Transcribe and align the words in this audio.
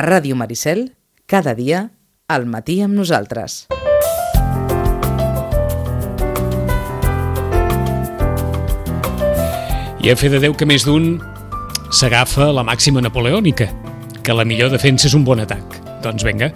Ràdio 0.00 0.32
Maricel, 0.32 0.94
cada 1.28 1.52
dia, 1.52 1.90
al 2.26 2.46
matí 2.48 2.78
amb 2.80 2.96
nosaltres. 2.96 3.66
I 10.00 10.08
a 10.08 10.16
fe 10.16 10.30
de 10.32 10.40
Déu 10.40 10.54
que 10.56 10.64
més 10.64 10.86
d'un 10.88 11.18
s'agafa 11.92 12.48
la 12.56 12.64
màxima 12.64 13.02
napoleònica, 13.04 13.68
que 14.24 14.32
la 14.32 14.46
millor 14.48 14.72
defensa 14.72 15.10
és 15.10 15.16
un 15.18 15.26
bon 15.26 15.42
atac. 15.44 15.76
Doncs 16.00 16.24
vinga, 16.24 16.48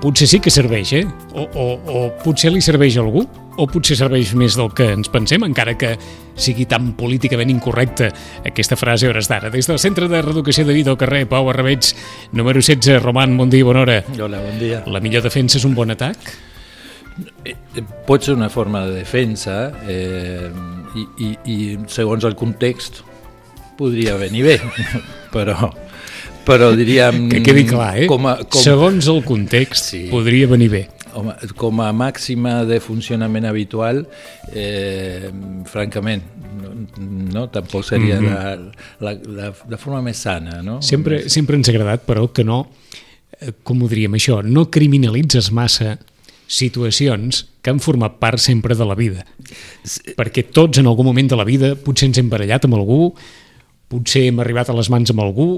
potser 0.00 0.30
sí 0.30 0.40
que 0.40 0.52
serveix, 0.54 0.94
eh? 0.96 1.04
O, 1.36 1.44
o, 1.44 1.66
o 1.76 2.06
potser 2.24 2.54
li 2.54 2.64
serveix 2.64 2.96
a 2.96 3.04
algú, 3.04 3.26
o 3.56 3.66
potser 3.70 3.96
serveix 3.96 4.34
més 4.36 4.56
del 4.58 4.68
que 4.76 4.90
ens 4.92 5.08
pensem, 5.12 5.44
encara 5.46 5.76
que 5.80 5.94
sigui 6.36 6.66
tan 6.68 6.90
políticament 6.98 7.48
incorrecta 7.52 8.10
aquesta 8.44 8.76
frase 8.76 9.08
hores 9.08 9.28
d'ara. 9.30 9.48
Des 9.50 9.66
del 9.70 9.78
Centre 9.80 10.08
de 10.12 10.20
Reeducació 10.22 10.66
de 10.68 10.74
Vida 10.76 10.92
al 10.92 10.98
carrer 11.00 11.24
Pau 11.30 11.48
Arrabeig, 11.48 11.92
número 12.36 12.60
16, 12.60 13.00
Roman, 13.02 13.36
bon 13.38 13.48
dia, 13.52 13.64
bona 13.64 13.86
hora. 13.86 14.02
Hola, 14.20 14.42
bon 14.44 14.58
dia. 14.60 14.82
La 14.86 15.00
millor 15.00 15.24
defensa 15.24 15.56
és 15.56 15.64
un 15.64 15.74
bon 15.76 15.94
atac? 15.94 16.18
Eh, 17.46 17.54
Pot 18.06 18.26
ser 18.28 18.34
una 18.36 18.50
forma 18.52 18.82
de 18.84 18.98
defensa 18.98 19.70
eh, 19.88 20.50
i, 20.96 21.06
i, 21.24 21.30
i 21.48 21.58
segons 21.88 22.24
el 22.28 22.36
context 22.36 23.00
podria 23.78 24.16
venir 24.20 24.42
bé, 24.44 24.58
però, 25.34 25.70
però 26.44 26.70
diríem... 26.76 27.26
Que 27.32 27.40
quedi 27.44 27.64
clar, 27.68 27.94
eh? 28.02 28.06
Com 28.08 28.28
a, 28.28 28.36
com, 28.44 28.60
Segons 28.60 29.08
el 29.12 29.24
context, 29.24 29.90
Sí. 29.94 30.02
podria 30.12 30.48
venir 30.52 30.68
bé. 30.72 30.82
Home, 31.16 31.34
com 31.58 31.80
a 31.82 31.90
màxima 31.96 32.60
de 32.68 32.78
funcionament 32.84 33.46
habitual, 33.48 34.04
eh, 34.52 35.30
francament, 35.64 36.22
no, 36.60 36.72
no 37.32 37.46
tampoc 37.52 37.84
seria 37.88 38.20
Mhm. 38.20 38.26
la, 38.32 38.56
la, 39.00 39.14
la, 39.40 39.52
la 39.68 39.78
forma 39.80 40.02
més 40.02 40.18
sana, 40.22 40.60
no? 40.62 40.80
Sempre, 40.82 41.28
sempre 41.32 41.56
ens 41.56 41.68
ha 41.68 41.72
agradat, 41.74 42.04
però, 42.06 42.28
que 42.32 42.44
no, 42.44 42.66
eh, 43.40 43.52
com 43.62 43.82
ho 43.82 43.88
diríem 43.88 44.14
això, 44.18 44.42
no 44.44 44.68
criminalitzes 44.70 45.50
massa 45.52 45.98
situacions 46.46 47.46
que 47.60 47.70
han 47.72 47.80
format 47.82 48.20
part 48.22 48.38
sempre 48.38 48.76
de 48.78 48.84
la 48.86 48.94
vida. 48.94 49.24
Perquè 50.16 50.44
tots 50.54 50.78
en 50.78 50.86
algun 50.86 51.08
moment 51.08 51.28
de 51.32 51.38
la 51.38 51.44
vida 51.48 51.74
potser 51.74 52.06
ens 52.10 52.20
hem 52.22 52.28
barallat 52.30 52.64
amb 52.68 52.76
algú, 52.78 53.14
potser 53.90 54.28
hem 54.28 54.38
arribat 54.42 54.70
a 54.70 54.76
les 54.78 54.90
mans 54.92 55.10
amb 55.10 55.24
algú, 55.24 55.56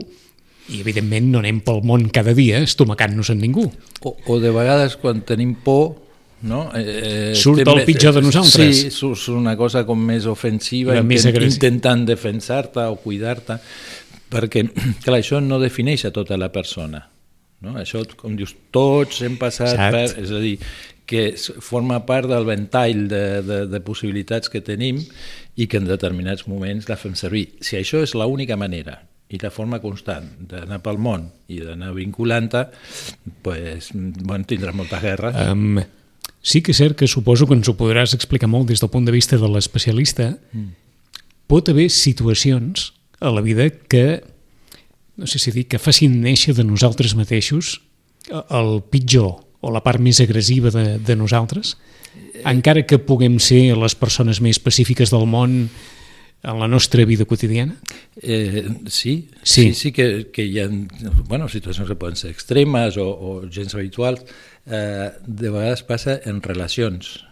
i 0.69 0.80
evidentment 0.83 1.30
no 1.33 1.41
anem 1.42 1.61
pel 1.64 1.80
món 1.86 2.08
cada 2.12 2.34
dia 2.36 2.58
estomacant-nos 2.64 3.30
amb 3.33 3.41
ningú. 3.44 3.64
O, 4.05 4.14
o 4.27 4.38
de 4.42 4.50
vegades 4.55 4.97
quan 5.00 5.22
tenim 5.27 5.55
por 5.64 5.94
no? 6.42 6.69
Eh, 6.77 7.33
Surt 7.34 7.62
estem- 7.64 7.78
el 7.80 7.84
pitjor 7.88 8.14
de 8.14 8.22
nosaltres. 8.22 8.77
Sí, 8.77 8.91
surt 8.94 9.19
surt 9.19 9.38
una 9.41 9.56
cosa 9.58 9.84
com 9.88 9.98
més 9.98 10.27
ofensiva, 10.30 10.94
I 10.97 11.02
més 11.02 11.27
agressiva. 11.27 11.55
intentant 11.55 12.05
defensar-te 12.06 12.84
o 12.86 12.97
cuidar-te, 13.02 13.56
perquè, 14.30 14.66
clar, 15.05 15.19
això 15.19 15.41
no 15.42 15.58
defineix 15.58 16.05
a 16.06 16.12
tota 16.14 16.36
la 16.38 16.52
persona. 16.55 17.08
No? 17.60 17.72
Això, 17.80 18.05
com 18.14 18.36
dius, 18.38 18.53
tots 18.70 19.22
hem 19.27 19.34
passat 19.41 19.72
Exacte. 19.75 20.14
per... 20.14 20.22
És 20.22 20.30
a 20.30 20.38
dir, 20.38 20.55
que 21.08 21.22
forma 21.64 22.03
part 22.06 22.28
del 22.28 22.44
ventall 22.44 23.06
de, 23.08 23.22
de, 23.42 23.58
de 23.66 23.80
possibilitats 23.80 24.50
que 24.53 24.60
tenim 24.60 25.00
i 25.56 25.66
que 25.66 25.80
en 25.80 25.88
determinats 25.88 26.44
moments 26.47 26.86
la 26.91 26.98
fem 27.00 27.16
servir. 27.16 27.47
Si 27.64 27.78
això 27.80 28.03
és 28.05 28.12
l'única 28.14 28.58
manera 28.60 29.00
i 29.29 29.39
la 29.43 29.51
forma 29.53 29.81
constant 29.83 30.29
d'anar 30.48 30.81
pel 30.84 30.98
món 31.03 31.29
i 31.53 31.61
d'anar 31.61 31.93
vinculant-te, 31.97 32.65
pues, 33.45 33.91
bueno, 33.93 34.45
tindràs 34.48 34.77
moltes 34.77 35.03
guerres. 35.05 35.37
Um, 35.53 35.83
sí 36.41 36.62
que 36.65 36.73
és 36.73 36.81
cert 36.81 36.97
que 36.97 37.09
suposo 37.11 37.49
que 37.49 37.56
ens 37.59 37.69
ho 37.69 37.77
podràs 37.77 38.17
explicar 38.17 38.49
molt 38.49 38.71
des 38.71 38.81
del 38.81 38.93
punt 38.93 39.05
de 39.05 39.12
vista 39.12 39.37
de 39.37 39.51
l'especialista. 39.53 40.31
Mm. 40.53 40.73
Pot 41.49 41.69
haver 41.69 41.91
situacions 41.93 42.93
a 43.21 43.33
la 43.34 43.45
vida 43.45 43.69
que, 43.69 44.23
no 45.17 45.27
sé 45.27 45.41
si 45.43 45.53
dir, 45.53 45.67
que 45.69 45.81
facin 45.83 46.21
néixer 46.23 46.55
de 46.56 46.65
nosaltres 46.65 47.17
mateixos 47.19 47.79
el 48.33 48.83
pitjor 48.89 49.39
o 49.61 49.73
la 49.75 49.83
part 49.83 50.01
més 50.01 50.21
agressiva 50.23 50.71
de, 50.71 50.99
de 51.03 51.17
nosaltres, 51.19 51.75
encara 52.47 52.84
que 52.87 53.01
puguem 53.03 53.39
ser 53.43 53.75
les 53.77 53.97
persones 53.99 54.41
més 54.44 54.61
pacífiques 54.62 55.11
del 55.11 55.27
món 55.27 55.65
en 56.43 56.59
la 56.60 56.69
nostra 56.69 57.04
vida 57.04 57.25
quotidiana? 57.25 57.76
Eh, 58.22 58.69
sí, 58.87 59.28
Sí. 59.43 59.72
sí, 59.72 59.75
sí 59.75 59.93
que, 59.93 60.28
que 60.32 60.44
hi 60.44 60.60
ha 60.60 60.69
bueno, 61.28 61.49
situacions 61.49 61.88
que 61.88 61.97
poden 61.97 62.16
ser 62.16 62.31
extremes 62.31 62.97
o, 62.97 63.09
o 63.09 63.31
gens 63.50 63.75
habituals. 63.75 64.25
Eh, 64.66 65.10
de 65.26 65.50
vegades 65.50 65.82
passa 65.82 66.21
en 66.25 66.43
relacions, 66.43 67.25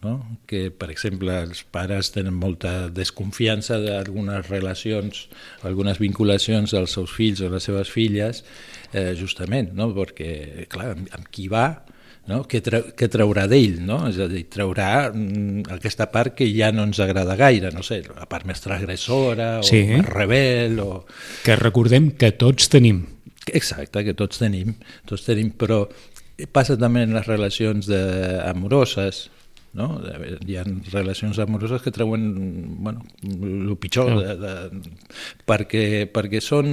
no? 0.00 0.38
que 0.46 0.70
per 0.70 0.92
exemple 0.92 1.34
els 1.42 1.64
pares 1.66 2.12
tenen 2.14 2.36
molta 2.38 2.88
desconfiança 2.88 3.80
d'algunes 3.82 4.46
relacions, 4.48 5.26
algunes 5.66 5.98
vinculacions 5.98 6.70
dels 6.70 6.94
seus 6.94 7.10
fills 7.10 7.42
o 7.42 7.50
les 7.50 7.66
seves 7.66 7.90
filles, 7.90 8.44
eh, 8.92 9.12
justament, 9.18 9.72
no? 9.74 9.90
perquè 9.96 10.68
clar, 10.70 10.92
amb, 10.94 11.10
amb 11.18 11.26
qui 11.34 11.48
va 11.50 11.66
no? 12.28 12.42
Què, 12.48 12.60
treu, 12.64 12.90
què 12.98 13.08
traurà 13.10 13.46
d'ell, 13.50 13.78
no? 13.88 14.02
És 14.10 14.18
a 14.20 14.26
dir, 14.30 14.44
traurà 14.52 15.08
mm, 15.10 15.64
aquesta 15.78 16.06
part 16.12 16.34
que 16.38 16.46
ja 16.52 16.68
no 16.74 16.84
ens 16.88 17.00
agrada 17.00 17.36
gaire, 17.40 17.70
no 17.74 17.82
sé, 17.86 18.02
la 18.06 18.28
part 18.30 18.46
més 18.48 18.60
transgressora 18.64 19.58
o 19.60 19.66
Sí. 19.66 19.82
més 19.88 20.04
rebel 20.06 20.78
o... 20.84 20.90
Que 21.44 21.56
recordem 21.56 22.10
que 22.20 22.32
tots 22.36 22.68
tenim. 22.72 23.02
Exacte, 23.48 24.04
que 24.04 24.12
tots 24.14 24.38
tenim, 24.42 24.74
tots 25.08 25.24
tenim, 25.24 25.50
però 25.56 25.86
passa 26.52 26.76
també 26.78 27.02
en 27.06 27.16
les 27.16 27.26
relacions 27.26 27.88
de, 27.88 28.00
amoroses, 28.44 29.30
no? 29.78 29.96
Hi 30.46 30.56
ha 30.60 30.64
relacions 30.92 31.38
amoroses 31.42 31.80
que 31.84 31.90
treuen 31.94 32.28
bueno, 32.84 33.04
el 33.24 33.72
pitjor, 33.80 34.10
No. 34.12 34.20
de, 34.20 34.36
de, 34.36 34.54
perquè, 35.48 36.06
perquè 36.12 36.40
són 36.44 36.68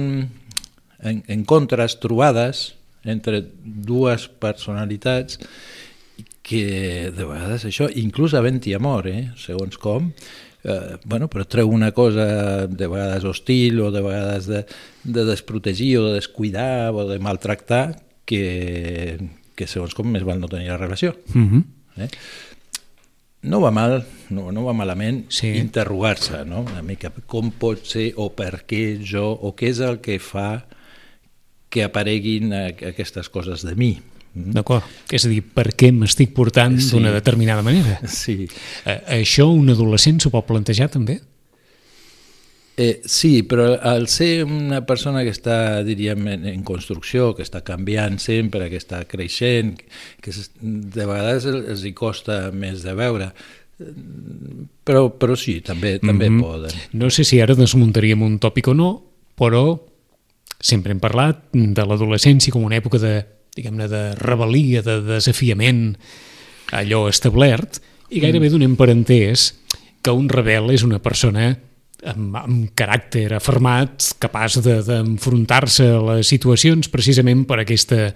en, 1.00 1.22
encontres, 1.32 1.98
trobades 2.00 2.74
entre 3.06 3.42
dues 3.64 4.28
personalitats 4.28 5.38
que 6.46 7.10
de 7.10 7.24
vegades 7.26 7.64
això, 7.66 7.88
inclús 7.98 8.34
havent-hi 8.38 8.76
amor, 8.76 9.08
eh, 9.10 9.32
segons 9.40 9.78
com, 9.82 10.12
eh, 10.62 10.96
bueno, 11.04 11.26
però 11.28 11.46
treu 11.46 11.70
una 11.70 11.90
cosa 11.92 12.66
de 12.66 12.86
vegades 12.86 13.24
hostil 13.26 13.80
o 13.82 13.90
de 13.90 14.02
vegades 14.02 14.46
de, 14.46 14.64
de 15.02 15.24
desprotegir 15.26 15.96
o 15.98 16.06
de 16.06 16.20
descuidar 16.20 16.94
o 16.94 17.08
de 17.08 17.18
maltractar 17.18 17.96
que, 18.24 19.18
que 19.56 19.66
segons 19.66 19.94
com 19.94 20.06
més 20.10 20.26
val 20.26 20.38
no 20.38 20.50
tenir 20.50 20.70
la 20.70 20.78
relació. 20.78 21.16
Mm 21.34 21.48
-hmm. 21.50 21.64
Eh? 22.04 22.08
No 23.42 23.60
va 23.60 23.70
mal, 23.70 24.04
no, 24.30 24.50
no 24.52 24.64
va 24.64 24.72
malament 24.72 25.26
Sí. 25.30 25.48
interrogar-se, 25.56 26.44
no? 26.44 26.60
una 26.62 26.82
mica 26.82 27.12
com 27.26 27.50
pot 27.50 27.84
ser 27.86 28.12
o 28.16 28.30
per 28.34 28.64
què 28.66 28.98
jo, 29.02 29.30
o 29.30 29.54
què 29.54 29.68
és 29.70 29.80
el 29.80 30.00
que 30.00 30.18
fa 30.18 30.66
que 31.76 31.84
apareguin 31.84 32.52
a- 32.56 32.66
aquestes 32.94 33.28
coses 33.28 33.60
de 33.66 33.74
mi. 33.76 33.92
Mm? 34.36 34.52
D'acord. 34.56 34.84
És 35.12 35.24
a 35.24 35.30
dir, 35.32 35.42
per 35.44 35.70
què 35.76 35.92
m'estic 35.92 36.32
portant 36.36 36.78
Sí. 36.80 36.90
d'una 36.96 37.12
determinada 37.12 37.62
manera? 37.64 38.00
Sí. 38.08 38.46
Eh, 38.84 39.00
això 39.22 39.46
un 39.52 39.68
adolescent 39.72 40.20
s'ho 40.24 40.32
pot 40.32 40.46
plantejar 40.48 40.88
també? 40.92 41.20
Eh, 42.78 43.00
sí, 43.08 43.40
però 43.48 43.70
al 43.80 44.04
ser 44.12 44.44
una 44.44 44.82
persona 44.84 45.22
que 45.24 45.30
està, 45.32 45.82
diríem, 45.82 46.26
en, 46.28 46.42
en 46.50 46.62
construcció, 46.62 47.30
que 47.34 47.40
està 47.46 47.62
canviant 47.64 48.18
sempre, 48.20 48.68
que 48.68 48.76
està 48.76 48.98
creixent, 49.08 49.78
que 50.20 50.34
de 50.60 51.06
vegades 51.08 51.46
els, 51.48 51.86
hi 51.88 51.94
costa 51.96 52.50
més 52.52 52.82
de 52.84 52.92
veure, 52.98 53.30
eh, 53.80 53.88
però, 54.84 55.06
però 55.16 55.38
sí, 55.40 55.62
també, 55.64 55.94
també 56.04 56.28
Mhm. 56.28 56.42
poden. 56.44 56.76
No 56.92 57.08
sé 57.08 57.24
si 57.24 57.40
ara 57.40 57.54
desmuntaríem 57.56 58.20
un 58.20 58.36
tòpic 58.38 58.68
o 58.68 58.74
no, 58.76 58.90
però 59.40 59.80
sempre 60.60 60.94
hem 60.94 61.00
parlat 61.02 61.42
de 61.52 61.84
l'adolescència 61.86 62.52
com 62.52 62.64
una 62.64 62.78
època 62.78 63.00
de, 63.02 63.20
diguem-ne, 63.56 63.88
de 63.90 64.02
rebel·lia, 64.20 64.82
de 64.86 65.00
desafiament 65.06 65.94
allò 66.76 67.06
establert, 67.10 67.80
i 68.10 68.22
gairebé 68.22 68.50
donem 68.52 68.76
per 68.78 68.90
entès 68.92 69.50
que 70.02 70.14
un 70.14 70.28
rebel 70.30 70.70
és 70.74 70.84
una 70.86 71.00
persona 71.02 71.50
amb, 72.06 72.36
amb 72.38 72.68
caràcter 72.78 73.32
afermat, 73.36 74.12
capaç 74.22 74.60
de- 74.62 74.82
d'enfrontar-se 74.86 75.86
de, 75.86 75.96
a 75.96 76.04
les 76.14 76.30
situacions 76.30 76.88
precisament 76.92 77.44
per 77.48 77.60
aquesta, 77.62 78.12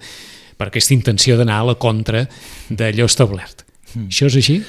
per 0.57 0.69
aquesta 0.69 0.95
intenció 0.95 1.37
d'anar 1.37 1.59
a 1.61 1.69
la 1.71 1.75
contra 1.75 2.27
d'allò 2.69 3.09
establert. 3.09 3.65
Mm. 3.95 4.07
Això 4.07 4.29
és 4.31 4.39
així? 4.39 4.61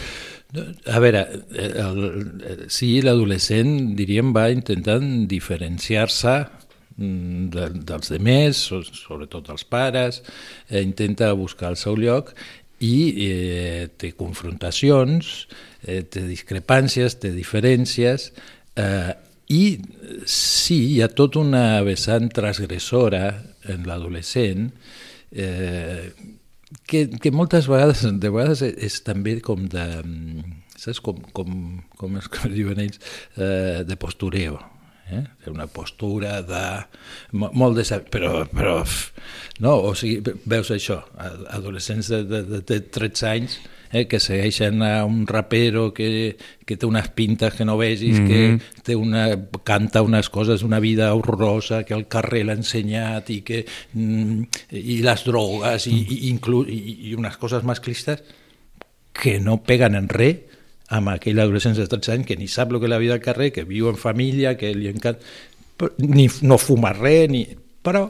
A 0.92 0.98
veure, 1.00 1.22
el, 1.56 2.02
el, 2.44 2.64
sí, 2.68 3.00
l'adolescent, 3.00 3.94
diríem, 3.96 4.34
va 4.36 4.50
intentant 4.52 5.26
diferenciar-se 5.30 6.34
mm, 6.42 6.61
de, 6.96 7.68
dels 7.88 8.10
demés, 8.12 8.56
so- 8.68 8.82
sobretot 8.84 9.48
dels 9.48 9.64
pares, 9.64 10.22
eh, 10.68 10.82
intenta 10.82 11.32
buscar 11.32 11.70
el 11.72 11.76
seu 11.80 11.96
lloc 11.96 12.34
i 12.82 12.94
eh, 13.28 13.88
té 13.96 14.12
confrontacions, 14.18 15.46
eh, 15.86 16.02
té 16.02 16.24
discrepàncies, 16.26 17.18
té 17.22 17.30
diferències, 17.34 18.32
eh, 18.76 19.12
i 19.52 19.78
sí, 20.26 20.78
hi 20.94 21.00
ha 21.04 21.08
tota 21.12 21.42
una 21.42 21.82
vessant 21.84 22.30
transgressora 22.32 23.26
en 23.68 23.84
l'adolescent 23.86 24.70
eh, 25.30 26.10
que, 26.88 27.04
que 27.20 27.30
moltes 27.34 27.68
vegades, 27.68 28.02
de 28.06 28.30
vegades 28.32 28.62
és, 28.64 28.76
és 28.88 29.00
també 29.04 29.38
com 29.44 29.66
de, 29.68 29.86
saps, 30.76 31.02
com, 31.04 31.20
com, 31.36 31.82
com 32.00 32.16
es 32.20 32.30
diuen 32.50 32.80
ells, 32.82 33.00
eh, 33.36 33.82
de 33.86 33.96
postureo. 34.00 34.58
Eh? 35.12 35.22
Té 35.44 35.52
una 35.52 35.68
postura 35.68 36.40
de... 36.46 36.64
molt 37.32 37.78
de... 37.78 38.00
Però, 38.12 38.42
però 38.50 38.80
no, 39.62 39.76
o 39.90 39.94
sigui, 39.98 40.34
veus 40.48 40.72
això, 40.74 41.02
adolescents 41.52 42.08
de, 42.12 42.24
de, 42.28 42.62
de 42.66 42.80
13 42.92 43.28
anys 43.28 43.60
eh, 43.92 44.06
que 44.08 44.18
segueixen 44.20 44.82
a 44.82 45.04
un 45.04 45.26
rapero 45.26 45.92
que, 45.94 46.36
que 46.64 46.76
té 46.76 46.88
unes 46.88 47.10
pintes 47.14 47.54
que 47.54 47.66
no 47.68 47.76
vegis, 47.76 48.18
mm 48.18 48.24
-hmm. 48.24 48.28
que 48.28 48.40
mhm. 48.48 48.82
té 48.82 48.96
una, 48.96 49.24
canta 49.64 50.02
unes 50.02 50.28
coses, 50.30 50.62
una 50.62 50.80
vida 50.80 51.12
horrorosa, 51.14 51.84
que 51.84 51.94
el 51.94 52.08
carrer 52.08 52.44
l'ha 52.44 52.56
ensenyat 52.56 53.30
i 53.30 53.42
que 53.42 53.64
mm, 53.92 54.42
i 54.70 55.02
les 55.02 55.24
drogues 55.24 55.86
i, 55.86 55.96
i, 56.08 56.28
inclús, 56.30 56.68
i, 56.68 57.10
i 57.10 57.14
unes 57.14 57.36
coses 57.36 57.62
masclistes 57.62 58.22
que 59.12 59.38
no 59.40 59.62
peguen 59.62 59.94
en 59.94 60.08
res 60.08 60.51
amb 60.92 61.12
aquell 61.14 61.40
adolescent 61.40 61.76
de 61.78 61.86
13 61.88 62.16
anys 62.16 62.28
que 62.28 62.36
ni 62.36 62.48
sap 62.50 62.72
el 62.72 62.80
que 62.80 62.88
és 62.88 62.92
la 62.92 63.00
vida 63.00 63.16
al 63.16 63.24
carrer, 63.24 63.50
que 63.54 63.64
viu 63.68 63.88
en 63.90 64.00
família, 64.00 64.56
que 64.60 64.74
li 64.76 64.90
encanta... 64.92 65.24
Ni, 65.98 66.28
no 66.46 66.58
fuma 66.62 66.92
res, 66.94 67.28
ni... 67.32 67.46
però 67.82 68.06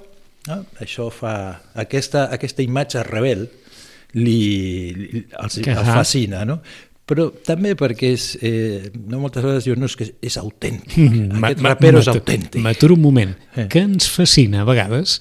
no? 0.48 0.56
això 0.82 1.08
fa... 1.14 1.34
Aquesta, 1.78 2.26
aquesta 2.34 2.64
imatge 2.64 3.04
rebel 3.06 3.46
li, 4.18 4.40
li 4.98 5.22
els, 5.40 5.60
els 5.62 5.92
fascina, 5.92 6.42
no? 6.48 6.58
però 7.12 7.26
també 7.44 7.74
perquè 7.76 8.12
és, 8.14 8.26
eh, 8.46 8.90
no 9.10 9.18
moltes 9.20 9.42
vegades 9.44 9.66
diuen 9.66 9.80
no, 9.82 9.88
és 9.90 9.96
que 9.98 10.06
és 10.22 10.36
autèntic, 10.40 10.94
mm, 10.96 11.40
aquest 11.42 11.64
rapero 11.66 12.00
és 12.00 12.08
autèntic. 12.08 12.62
M'aturo 12.64 12.96
un 12.96 13.02
moment, 13.04 13.34
eh. 13.56 13.66
que 13.72 13.82
ens 13.84 14.06
fascina 14.08 14.62
a 14.62 14.68
vegades 14.68 15.18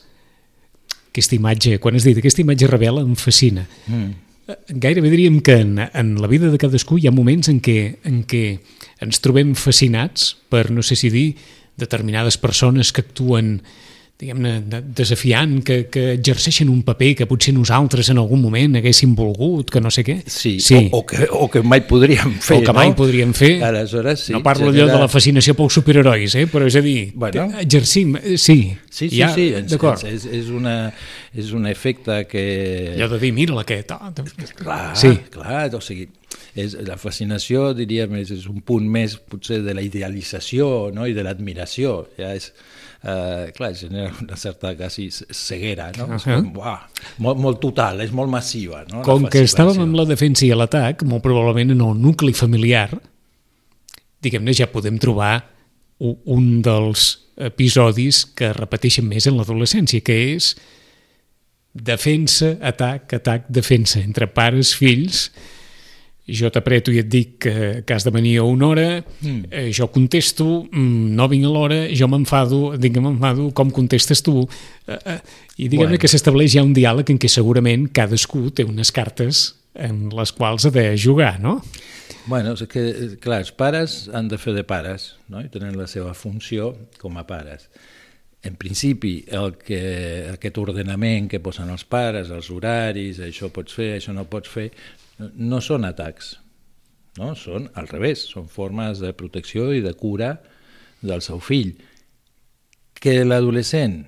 aquesta 1.12 1.36
imatge, 1.36 1.80
quan 1.84 1.98
has 1.98 2.06
dit 2.08 2.20
aquesta 2.22 2.44
imatge 2.46 2.70
rebel 2.72 3.02
em 3.02 3.16
fascina. 3.20 3.66
Mm 3.90 4.31
gairebé 4.68 5.12
diríem 5.12 5.40
que 5.42 5.60
en, 5.64 5.78
en 5.80 6.16
la 6.22 6.30
vida 6.32 6.52
de 6.52 6.60
cadascú 6.62 6.98
hi 7.00 7.08
ha 7.08 7.16
moments 7.16 7.50
en 7.52 7.62
què, 7.64 8.02
en 8.08 8.24
què 8.28 8.60
ens 9.02 9.22
trobem 9.24 9.56
fascinats 9.58 10.36
per, 10.52 10.70
no 10.72 10.84
sé 10.86 10.98
si 11.00 11.12
dir, 11.14 11.30
determinades 11.82 12.38
persones 12.38 12.92
que 12.92 13.04
actuen 13.06 13.62
diguem-ne, 14.22 14.82
desafiant, 14.96 15.58
que, 15.66 15.78
que 15.92 16.04
exerceixen 16.14 16.70
un 16.70 16.84
paper 16.86 17.12
que 17.22 17.28
potser 17.30 17.54
nosaltres 17.56 18.12
en 18.14 18.20
algun 18.22 18.42
moment 18.44 18.78
haguéssim 18.78 19.16
volgut, 19.18 19.72
que 19.74 19.82
no 19.82 19.92
sé 19.94 20.04
què. 20.06 20.20
Sí, 20.30 20.60
sí. 20.62 20.78
O, 20.92 21.00
o, 21.00 21.06
que, 21.10 21.26
o 21.26 21.48
que 21.52 21.64
mai 21.66 21.82
podríem 21.90 22.36
fer, 22.38 22.60
O 22.60 22.66
que 22.66 22.76
mai 22.78 22.92
no? 22.92 22.98
podríem 23.00 23.34
fer. 23.38 23.56
Aleshores, 23.66 24.28
sí. 24.28 24.36
No 24.36 24.44
parlo 24.46 24.70
genera... 24.70 24.86
allò 24.86 25.00
de 25.00 25.02
la 25.06 25.10
fascinació 25.12 25.56
pels 25.58 25.80
superherois, 25.80 26.38
eh? 26.38 26.46
però 26.52 26.70
és 26.70 26.78
a 26.78 26.84
dir, 26.86 27.12
bueno. 27.16 27.48
exercim, 27.64 28.16
eh, 28.22 28.38
sí. 28.38 28.60
Sí, 28.92 29.10
sí, 29.10 29.18
ja, 29.18 29.32
sí, 29.34 29.50
d'acord. 29.72 30.06
És, 30.06 30.28
és, 30.30 30.52
una, 30.54 30.76
és 31.34 31.54
un 31.58 31.66
efecte 31.70 32.22
que... 32.30 32.46
Allò 32.98 33.10
de 33.16 33.22
dir, 33.24 33.32
mira 33.36 33.58
aquest... 33.62 33.96
Oh, 33.96 34.12
clar, 34.62 34.84
sí. 35.00 35.16
clar, 35.34 35.70
o 35.78 35.82
sigui, 35.82 36.10
és, 36.54 36.76
la 36.86 37.00
fascinació, 37.02 37.72
diríem, 37.78 38.20
és, 38.22 38.34
és 38.36 38.46
un 38.52 38.62
punt 38.66 38.86
més 38.86 39.18
potser 39.18 39.62
de 39.66 39.74
la 39.78 39.84
idealització 39.86 40.92
no? 40.94 41.08
i 41.10 41.18
de 41.18 41.26
l'admiració. 41.26 42.04
Ja 42.20 42.36
és, 42.38 42.52
eh, 43.04 43.52
clar, 43.56 43.74
genera 43.76 44.14
una 44.22 44.36
certa 44.36 44.76
quasi 44.76 45.10
ceguera, 45.12 45.92
no? 45.98 46.06
Uh 46.06 46.12
-huh. 46.12 46.44
com, 46.44 46.58
uah, 46.58 46.90
molt, 47.18 47.40
molt 47.40 47.60
total, 47.60 48.02
és 48.02 48.12
molt 48.12 48.30
massiva. 48.30 48.86
No? 48.92 49.02
Com 49.02 49.26
que 49.26 49.44
estàvem 49.44 49.82
amb 49.82 49.96
la 49.96 50.06
defensa 50.06 50.46
i 50.46 50.50
l'atac, 50.50 51.04
molt 51.04 51.24
probablement 51.24 51.72
en 51.72 51.82
el 51.82 52.02
nucli 52.02 52.34
familiar, 52.34 53.02
diguem-ne, 54.22 54.54
ja 54.54 54.68
podem 54.68 54.98
trobar 54.98 55.50
un 56.00 56.62
dels 56.62 57.20
episodis 57.38 58.26
que 58.26 58.54
repeteixen 58.54 59.08
més 59.08 59.28
en 59.28 59.38
l'adolescència, 59.38 60.02
que 60.02 60.36
és 60.36 60.56
defensa, 61.74 62.58
atac, 62.62 63.14
atac, 63.14 63.46
defensa, 63.50 64.00
entre 64.00 64.28
pares, 64.28 64.76
fills, 64.76 65.32
jo 66.34 66.50
t'apreto 66.54 66.94
i 66.94 67.00
et 67.02 67.10
dic 67.12 67.38
que, 67.46 67.56
que 67.86 67.96
has 67.96 68.06
de 68.08 68.14
venir 68.14 68.38
a 68.42 68.48
una 68.48 68.68
hora, 68.72 68.88
mm. 69.02 69.52
eh, 69.52 69.70
jo 69.76 69.90
contesto, 69.94 70.66
mm, 70.72 71.14
no 71.18 71.28
vinc 71.32 71.48
a 71.48 71.54
l'hora, 71.54 71.80
jo 71.98 72.10
m'enfado, 72.12 72.62
dic 72.82 72.96
que 72.98 73.04
m'enfado, 73.04 73.50
com 73.58 73.72
contestes 73.72 74.24
tu? 74.26 74.46
Eh, 74.88 74.98
eh, 74.98 75.18
I 75.58 75.68
diguem-ne 75.68 75.96
bueno. 75.96 76.02
que 76.02 76.12
s'estableix 76.12 76.56
ja 76.56 76.66
un 76.66 76.76
diàleg 76.78 77.14
en 77.14 77.22
què 77.22 77.30
segurament 77.32 77.90
cadascú 77.94 78.50
té 78.56 78.66
unes 78.68 78.94
cartes 78.96 79.52
en 79.76 80.10
les 80.16 80.32
quals 80.36 80.68
ha 80.68 80.74
de 80.74 80.92
jugar, 81.00 81.38
no? 81.40 81.60
Bueno, 82.26 82.54
és 82.54 82.68
que, 82.70 82.84
clar, 83.22 83.42
els 83.42 83.54
pares 83.56 84.04
han 84.14 84.28
de 84.30 84.38
fer 84.38 84.54
de 84.54 84.64
pares, 84.68 85.16
no? 85.32 85.42
i 85.42 85.50
tenen 85.50 85.78
la 85.80 85.88
seva 85.90 86.14
funció 86.14 86.74
com 87.02 87.18
a 87.18 87.26
pares. 87.28 87.70
En 88.46 88.56
principi, 88.58 89.20
el 89.30 89.56
que, 89.62 89.82
aquest 90.34 90.58
ordenament 90.62 91.28
que 91.30 91.42
posen 91.42 91.70
els 91.74 91.86
pares, 91.86 92.32
els 92.34 92.50
horaris, 92.54 93.20
això 93.22 93.52
pots 93.54 93.74
fer, 93.78 93.96
això 93.98 94.14
no 94.18 94.26
pots 94.30 94.50
fer, 94.50 94.70
no 95.36 95.62
són 95.64 95.86
atacs, 95.88 96.36
no? 97.20 97.34
són 97.36 97.70
al 97.78 97.90
revés, 97.92 98.26
són 98.34 98.48
formes 98.52 99.02
de 99.04 99.14
protecció 99.18 99.72
i 99.76 99.84
de 99.84 99.94
cura 99.98 100.36
del 101.02 101.24
seu 101.26 101.42
fill. 101.44 101.74
Que 103.02 103.22
l'adolescent 103.26 104.02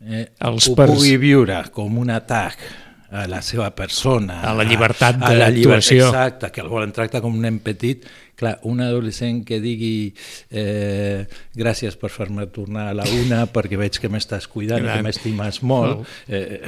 eh, 0.00 0.26
ho 0.40 0.54
pers... 0.56 0.94
pugui 0.94 1.16
viure 1.22 1.62
com 1.74 1.98
un 2.02 2.10
atac 2.14 2.62
a 3.10 3.26
la 3.26 3.40
seva 3.42 3.68
persona, 3.74 4.40
a 4.46 4.52
la 4.54 4.64
llibertat 4.66 5.18
d'actuació. 5.18 6.08
Exacte, 6.08 6.50
que 6.54 6.62
el 6.62 6.68
volen 6.70 6.92
tractar 6.94 7.22
com 7.24 7.34
un 7.34 7.42
nen 7.42 7.58
petit. 7.64 8.06
Clar, 8.40 8.54
un 8.70 8.80
adolescent 8.80 9.42
que 9.44 9.58
digui 9.60 10.12
eh, 10.48 11.26
gràcies 11.58 11.98
per 12.00 12.08
fer-me 12.14 12.46
tornar 12.54 12.86
a 12.88 12.94
la 12.96 13.04
una 13.18 13.42
perquè 13.52 13.76
veig 13.76 13.98
que 14.00 14.08
m'estàs 14.08 14.46
cuidant 14.48 14.80
Clar. 14.80 14.94
i 14.94 15.00
que 15.00 15.06
m'estimes 15.08 15.60
molt, 15.66 16.06
eh, 16.30 16.62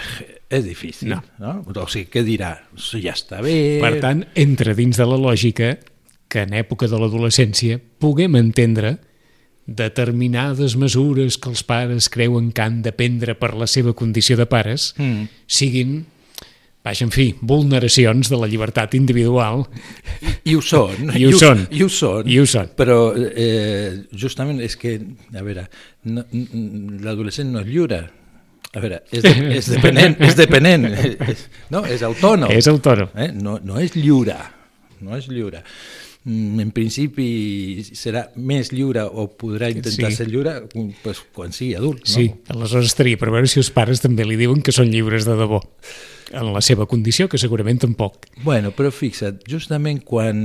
és 0.50 0.66
difícil. 0.66 1.14
No. 1.14 1.22
no? 1.40 1.54
O 1.72 1.86
sigui, 1.86 2.10
què 2.12 2.26
dirà? 2.26 2.52
Ja 2.92 3.14
està 3.14 3.40
bé... 3.44 3.78
Per 3.80 3.94
tant, 4.02 4.26
entra 4.34 4.76
dins 4.76 5.00
de 5.00 5.08
la 5.08 5.16
lògica 5.16 5.76
que 6.32 6.44
en 6.44 6.52
època 6.58 6.90
de 6.90 7.00
l'adolescència 7.00 7.78
puguem 8.02 8.36
entendre 8.40 8.96
determinades 9.66 10.74
mesures 10.76 11.38
que 11.38 11.50
els 11.52 11.62
pares 11.62 12.08
creuen 12.10 12.50
que 12.52 12.64
han 12.64 12.80
de 12.82 12.92
prendre 12.96 13.36
per 13.38 13.52
la 13.54 13.68
seva 13.70 13.94
condició 13.94 14.36
de 14.36 14.48
pares 14.50 14.90
mm. 14.98 15.28
siguin 15.46 16.00
Vaja, 16.82 17.04
en 17.06 17.12
fi, 17.14 17.28
vulneracions 17.46 18.26
de 18.26 18.38
la 18.40 18.48
llibertat 18.50 18.96
individual. 18.98 19.62
I, 20.18 20.32
i 20.50 20.56
ho 20.58 20.62
són. 20.66 21.12
I 21.14 21.22
ho, 21.22 21.28
I 21.30 21.36
ho 21.36 21.38
són. 21.38 21.60
I 21.70 21.84
ho 21.84 21.88
són. 21.88 22.26
I 22.26 22.38
ho 22.42 22.46
són. 22.50 22.72
Però 22.78 22.96
eh, 23.14 24.02
justament 24.18 24.58
és 24.66 24.74
que, 24.80 24.96
a 25.30 25.44
veure, 25.46 25.68
no, 26.10 26.24
l'adolescent 27.06 27.54
no 27.54 27.62
és 27.62 27.70
lliure. 27.70 28.00
A 28.72 28.80
veure, 28.80 29.02
és, 29.12 29.22
de, 29.22 29.32
és 29.60 29.68
depenent, 29.68 30.16
és 30.24 30.34
depenent, 30.34 30.88
no? 31.74 31.84
és 31.86 32.02
autònom. 32.08 32.50
És 32.50 32.66
autònom. 32.72 33.12
Eh? 33.14 33.28
No, 33.36 33.58
no 33.62 33.78
és 33.78 33.94
lliure, 33.94 34.38
no 35.04 35.14
és 35.18 35.28
lliure. 35.30 35.60
Mm, 36.24 36.60
en 36.62 36.70
principi 36.70 37.82
serà 37.98 38.28
més 38.38 38.70
lliure 38.70 39.02
o 39.02 39.26
podrà 39.34 39.72
intentar 39.72 40.12
sí. 40.12 40.18
ser 40.20 40.28
lliure 40.30 40.52
pues, 41.02 41.18
quan 41.34 41.50
sigui 41.54 41.74
adult. 41.74 42.04
No? 42.06 42.14
Sí, 42.14 42.28
aleshores 42.54 42.92
estaria 42.92 43.18
per 43.18 43.32
veure 43.34 43.50
si 43.50 43.58
els 43.58 43.72
pares 43.74 44.04
també 44.04 44.26
li 44.28 44.38
diuen 44.38 44.62
que 44.62 44.74
són 44.74 44.92
lliures 44.92 45.26
de 45.26 45.34
debò 45.40 45.58
en 46.32 46.52
la 46.54 46.62
seva 46.64 46.86
condició, 46.88 47.26
que 47.28 47.40
segurament 47.40 47.82
tampoc. 47.82 48.28
Bueno, 48.44 48.70
però 48.76 48.92
fixa't, 48.94 49.42
justament 49.50 50.00
quan... 50.06 50.38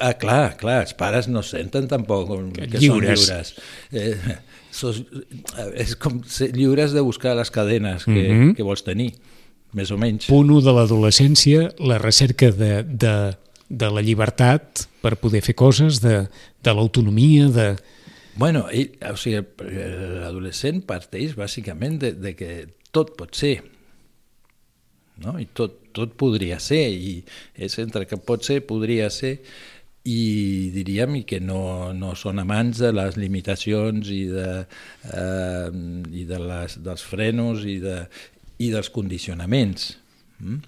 Ah, 0.00 0.14
clar, 0.20 0.54
clar, 0.60 0.78
els 0.86 0.94
pares 0.98 1.28
no 1.28 1.42
senten 1.44 1.88
tampoc 1.90 2.30
que, 2.54 2.68
que 2.70 2.80
lliures. 2.80 3.26
són 3.26 3.42
lliures. 3.42 3.52
Eh, 3.92 4.38
sos, 4.78 5.02
és 5.74 5.96
com 6.00 6.22
ser 6.28 6.52
lliures 6.54 6.94
de 6.96 7.04
buscar 7.04 7.34
les 7.38 7.50
cadenes 7.52 8.06
que, 8.06 8.12
mm 8.14 8.38
-hmm. 8.38 8.54
que 8.56 8.62
vols 8.62 8.84
tenir, 8.86 9.12
més 9.72 9.90
o 9.90 9.98
menys. 9.98 10.30
Punt 10.30 10.50
1 10.50 10.64
de 10.64 10.72
l'adolescència, 10.72 11.68
la 11.78 11.98
recerca 11.98 12.50
de, 12.50 12.82
de, 12.82 13.14
de 13.68 13.88
la 13.92 14.02
llibertat 14.04 14.86
per 15.02 15.16
poder 15.20 15.42
fer 15.44 15.54
coses, 15.58 16.00
de, 16.04 16.26
de 16.64 16.74
l'autonomia, 16.74 17.48
de... 17.52 17.68
Bueno, 18.38 18.66
o 18.68 19.16
sigui, 19.18 19.42
l'adolescent 20.22 20.84
parteix 20.86 21.34
bàsicament 21.36 21.98
de, 22.04 22.12
de 22.16 22.34
que 22.38 22.52
tot 22.94 23.16
pot 23.18 23.34
ser, 23.36 23.58
no? 25.24 25.34
i 25.42 25.48
tot, 25.52 25.80
tot 25.96 26.14
podria 26.18 26.60
ser, 26.62 26.84
i 26.94 27.18
és 27.58 27.78
entre 27.82 28.06
que 28.08 28.18
pot 28.22 28.46
ser, 28.46 28.60
podria 28.66 29.10
ser, 29.12 29.36
i 30.08 30.70
diríem 30.72 31.18
i 31.18 31.24
que 31.28 31.40
no, 31.42 31.92
no 31.92 32.14
són 32.16 32.40
amants 32.40 32.80
de 32.80 32.92
les 32.94 33.18
limitacions 33.20 34.08
i, 34.14 34.22
de, 34.30 34.50
eh, 35.12 35.70
i 36.22 36.24
de 36.28 36.38
les, 36.40 36.78
dels 36.84 37.04
frenos 37.04 37.66
i, 37.68 37.76
de, 37.82 37.98
i 38.62 38.70
dels 38.72 38.88
condicionaments. 38.94 39.90
Mm? 40.38 40.62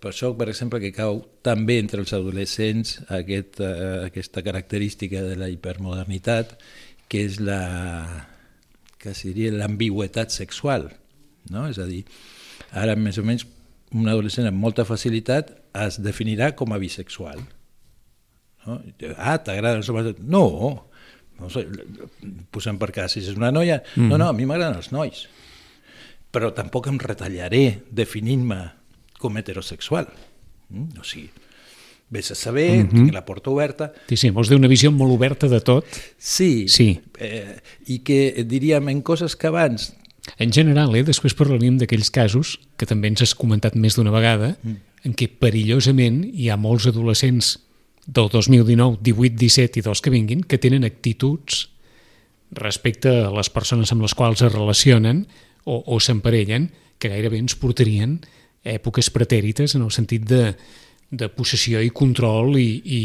Per 0.00 0.10
això, 0.14 0.32
per 0.36 0.48
exemple, 0.48 0.80
que 0.80 0.94
cau 0.96 1.20
també 1.44 1.76
entre 1.82 2.00
els 2.00 2.12
adolescents 2.16 2.98
aquest, 3.12 3.60
eh, 3.60 4.06
aquesta 4.06 4.42
característica 4.42 5.22
de 5.22 5.36
la 5.36 5.50
hipermodernitat, 5.52 6.56
que 7.10 7.24
és 7.26 7.40
la 7.40 8.26
que 9.00 9.12
seria 9.14 9.52
l'ambigüetat 9.52 10.32
sexual. 10.32 10.88
No? 11.50 11.66
És 11.68 11.78
a 11.80 11.86
dir, 11.88 12.04
Ara, 12.70 12.94
més 12.98 13.18
o 13.18 13.24
menys, 13.26 13.46
un 13.96 14.08
adolescent 14.10 14.46
amb 14.48 14.60
molta 14.62 14.86
facilitat 14.86 15.50
es 15.86 15.98
definirà 16.02 16.52
com 16.58 16.72
a 16.72 16.78
bisexual. 16.82 17.40
No? 18.66 18.78
Ah, 19.16 19.38
t'agraden 19.42 19.80
els 19.80 19.90
homes? 19.90 20.12
No, 20.20 20.44
no 21.40 21.50
sé, 21.50 21.64
posem 22.54 22.78
per 22.78 22.90
cas, 22.94 23.16
si 23.16 23.24
és 23.24 23.32
una 23.34 23.50
noia, 23.54 23.80
mm. 23.96 24.10
no, 24.10 24.20
no, 24.20 24.28
a 24.30 24.36
mi 24.36 24.46
m'agraden 24.46 24.78
els 24.82 24.92
nois. 24.94 25.24
Però 26.30 26.52
tampoc 26.54 26.86
em 26.92 27.00
retallaré 27.02 27.64
definint-me 27.90 28.60
com 29.20 29.36
heterosexual. 29.38 30.08
Mm? 30.70 30.98
O 30.98 31.04
sigui, 31.04 31.28
vés 32.10 32.30
a 32.32 32.34
saber, 32.34 32.84
mm 32.84 32.88
-hmm. 32.88 33.04
tinc 33.04 33.12
la 33.14 33.24
porta 33.24 33.50
oberta. 33.50 33.92
Sí, 34.08 34.16
sí, 34.16 34.30
vols 34.30 34.48
dir 34.48 34.56
una 34.56 34.68
visió 34.68 34.90
molt 34.90 35.12
oberta 35.12 35.48
de 35.48 35.60
tot. 35.60 35.84
Sí, 36.18 36.68
Sí. 36.68 37.00
Eh, 37.18 37.60
i 37.86 38.00
que 38.00 38.44
diríem 38.44 38.88
en 38.88 39.02
coses 39.02 39.36
que 39.36 39.46
abans 39.46 39.94
En 40.38 40.52
general, 40.52 40.94
eh, 40.94 41.02
després 41.02 41.34
parlaríem 41.34 41.78
d'aquells 41.78 42.10
casos, 42.10 42.60
que 42.76 42.86
també 42.86 43.08
ens 43.08 43.22
has 43.22 43.34
comentat 43.34 43.74
més 43.74 43.96
d'una 43.96 44.10
vegada, 44.10 44.58
mm. 44.62 44.76
en 45.04 45.14
què 45.14 45.28
perillosament 45.28 46.24
hi 46.34 46.50
ha 46.50 46.56
molts 46.56 46.86
adolescents 46.86 47.58
del 48.06 48.28
2019, 48.28 48.98
18, 49.00 49.36
17 49.36 49.80
i 49.80 49.82
dels 49.82 50.00
que 50.00 50.10
vinguin, 50.10 50.42
que 50.42 50.58
tenen 50.58 50.84
actituds 50.84 51.70
respecte 52.50 53.08
a 53.08 53.30
les 53.30 53.50
persones 53.50 53.92
amb 53.92 54.02
les 54.02 54.14
quals 54.14 54.42
es 54.42 54.52
relacionen 54.52 55.26
o, 55.64 55.82
o 55.86 56.00
s'emparellen, 56.00 56.70
que 56.98 57.08
gairebé 57.08 57.38
ens 57.40 57.56
portarien 57.56 58.20
èpoques 58.64 59.10
pretèrites 59.12 59.76
en 59.76 59.86
el 59.86 59.92
sentit 59.94 60.26
de, 60.28 60.54
de 61.10 61.28
possessió 61.32 61.80
i 61.80 61.90
control 61.90 62.58
i, 62.60 62.68
i, 62.84 63.02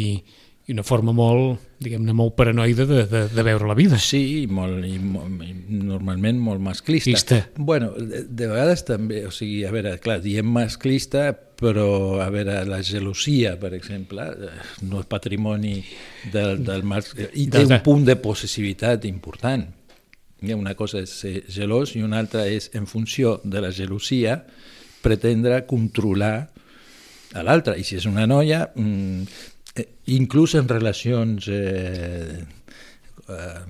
i 0.67 0.74
una 0.74 0.83
forma 0.83 1.13
molt, 1.15 1.62
diguem-ne, 1.83 2.13
molt 2.17 2.35
paranoide 2.38 2.85
de, 2.89 3.03
de, 3.09 3.21
de 3.31 3.45
veure 3.45 3.67
la 3.69 3.75
vida. 3.77 4.00
Sí, 4.01 4.21
i, 4.41 4.45
molt, 4.47 4.83
i, 4.88 4.97
molt, 5.00 5.43
i 5.45 5.79
normalment 5.79 6.39
molt 6.41 6.63
masclista. 6.63 7.13
Masclista. 7.13 7.39
Bueno, 7.57 7.91
de, 7.97 8.24
de 8.27 8.50
vegades 8.51 8.85
també, 8.88 9.24
o 9.27 9.33
sigui, 9.33 9.63
a 9.67 9.71
veure, 9.75 9.95
clar, 10.03 10.19
diem 10.24 10.50
masclista, 10.57 11.29
però, 11.55 12.19
a 12.19 12.27
veure, 12.33 12.59
la 12.67 12.81
gelosia, 12.83 13.55
per 13.62 13.74
exemple, 13.77 14.27
eh, 14.27 14.53
no 14.89 15.00
és 15.03 15.09
patrimoni 15.12 15.79
del, 16.33 16.59
del 16.65 16.83
mascle, 16.88 17.29
i 17.33 17.47
té 17.51 17.63
un 17.63 17.79
punt 17.85 18.05
de 18.07 18.17
possessivitat 18.19 19.07
important. 19.07 19.65
Eh, 20.43 20.53
Una 20.53 20.75
cosa 20.77 21.00
és 21.01 21.13
ser 21.24 21.39
gelós 21.50 21.95
i 21.95 22.03
una 22.05 22.19
altra 22.19 22.43
és, 22.45 22.69
en 22.75 22.85
funció 22.85 23.39
de 23.43 23.63
la 23.63 23.71
gelosia, 23.74 24.41
pretendre 25.05 25.62
controlar 25.69 26.35
a 27.35 27.43
l'altre. 27.45 27.77
I 27.77 27.85
si 27.85 28.00
és 28.00 28.07
una 28.09 28.25
noia, 28.29 28.65
mm, 28.74 29.21
eh, 29.75 29.88
inclús 30.15 30.55
en 30.57 30.69
relacions 30.71 31.50
eh, 31.51 32.41
eh, 33.29 33.62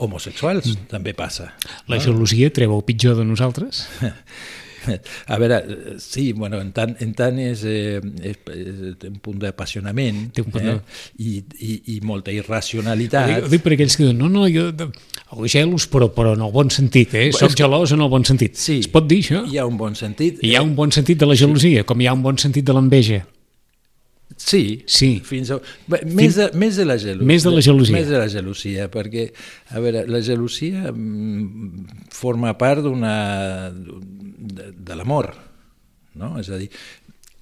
homosexuals 0.00 0.72
mm. 0.72 0.88
també 0.90 1.14
passa. 1.14 1.52
La 1.90 2.00
gelosia 2.02 2.50
treu 2.54 2.74
el 2.76 2.84
pitjor 2.88 3.20
de 3.20 3.28
nosaltres? 3.28 3.86
A 5.26 5.38
veure, 5.40 5.58
eh, 5.60 5.94
sí, 5.98 6.32
bueno, 6.32 6.60
en 6.60 6.72
tant, 6.76 6.94
en 7.02 7.12
tant 7.14 7.38
és, 7.42 7.64
eh, 7.64 8.00
és, 8.22 8.38
és, 8.54 8.78
un 9.08 9.18
punt 9.22 9.38
d'apassionament 9.42 10.30
punt 10.38 10.54
de- 10.56 10.76
eh, 10.76 10.78
i, 11.18 11.32
i, 11.58 11.72
i 11.96 11.98
molta 12.06 12.30
Ho 12.30 12.38
irracionalitat. 12.38 13.28
dic, 13.28 13.44
ho 13.46 13.50
dic 13.52 13.64
per 13.66 13.74
aquells 13.76 13.96
que 13.98 14.06
diuen, 14.06 14.18
no, 14.18 14.28
no, 14.32 14.46
jo 14.50 14.70
el 14.70 15.48
gelos, 15.52 15.86
però, 15.90 16.08
però 16.14 16.32
en 16.34 16.42
el 16.46 16.52
bon 16.54 16.70
sentit, 16.74 17.12
eh? 17.14 17.28
Soc 17.36 17.54
gelós 17.58 17.92
en 17.94 18.00
el 18.02 18.08
bon 18.10 18.24
sentit. 18.26 18.56
Sí, 18.58 18.80
Es 18.80 18.88
pot 18.90 19.06
dir 19.06 19.20
això? 19.22 19.44
Hi 19.46 19.58
ha 19.60 19.66
un 19.68 19.76
bon 19.78 19.94
sentit. 19.98 20.40
Hi 20.42 20.54
ha 20.56 20.62
un 20.66 20.74
bon 20.78 20.90
sentit 20.90 21.20
de 21.20 21.28
la 21.28 21.36
gelosia, 21.38 21.84
com 21.86 22.00
hi 22.00 22.08
ha 22.10 22.16
un 22.16 22.24
bon 22.24 22.38
sentit 22.40 22.66
de 22.66 22.74
l'enveja. 22.74 23.20
Sí, 24.40 24.84
Sí. 24.86 25.20
Fins 25.26 25.50
a... 25.50 25.58
Bé, 25.90 25.98
més, 26.06 26.36
de, 26.38 26.46
més 26.56 26.76
de 26.78 26.84
la 26.86 26.96
gelosia. 26.96 27.26
Més 27.28 27.42
de 27.44 27.50
la 27.52 27.60
gelosia. 27.60 27.96
Més 27.96 28.06
de 28.08 28.18
la 28.18 28.28
gelosia, 28.30 28.86
perquè, 28.90 29.26
a 29.74 29.82
veure, 29.84 30.04
la 30.08 30.20
gelosia 30.24 30.92
mm, 30.94 32.06
forma 32.14 32.54
part 32.56 32.80
d'una... 32.86 33.14
de, 34.56 34.70
de 34.74 34.98
l'amor, 34.98 35.32
no? 36.20 36.34
És 36.40 36.50
a 36.50 36.58
dir, 36.60 36.70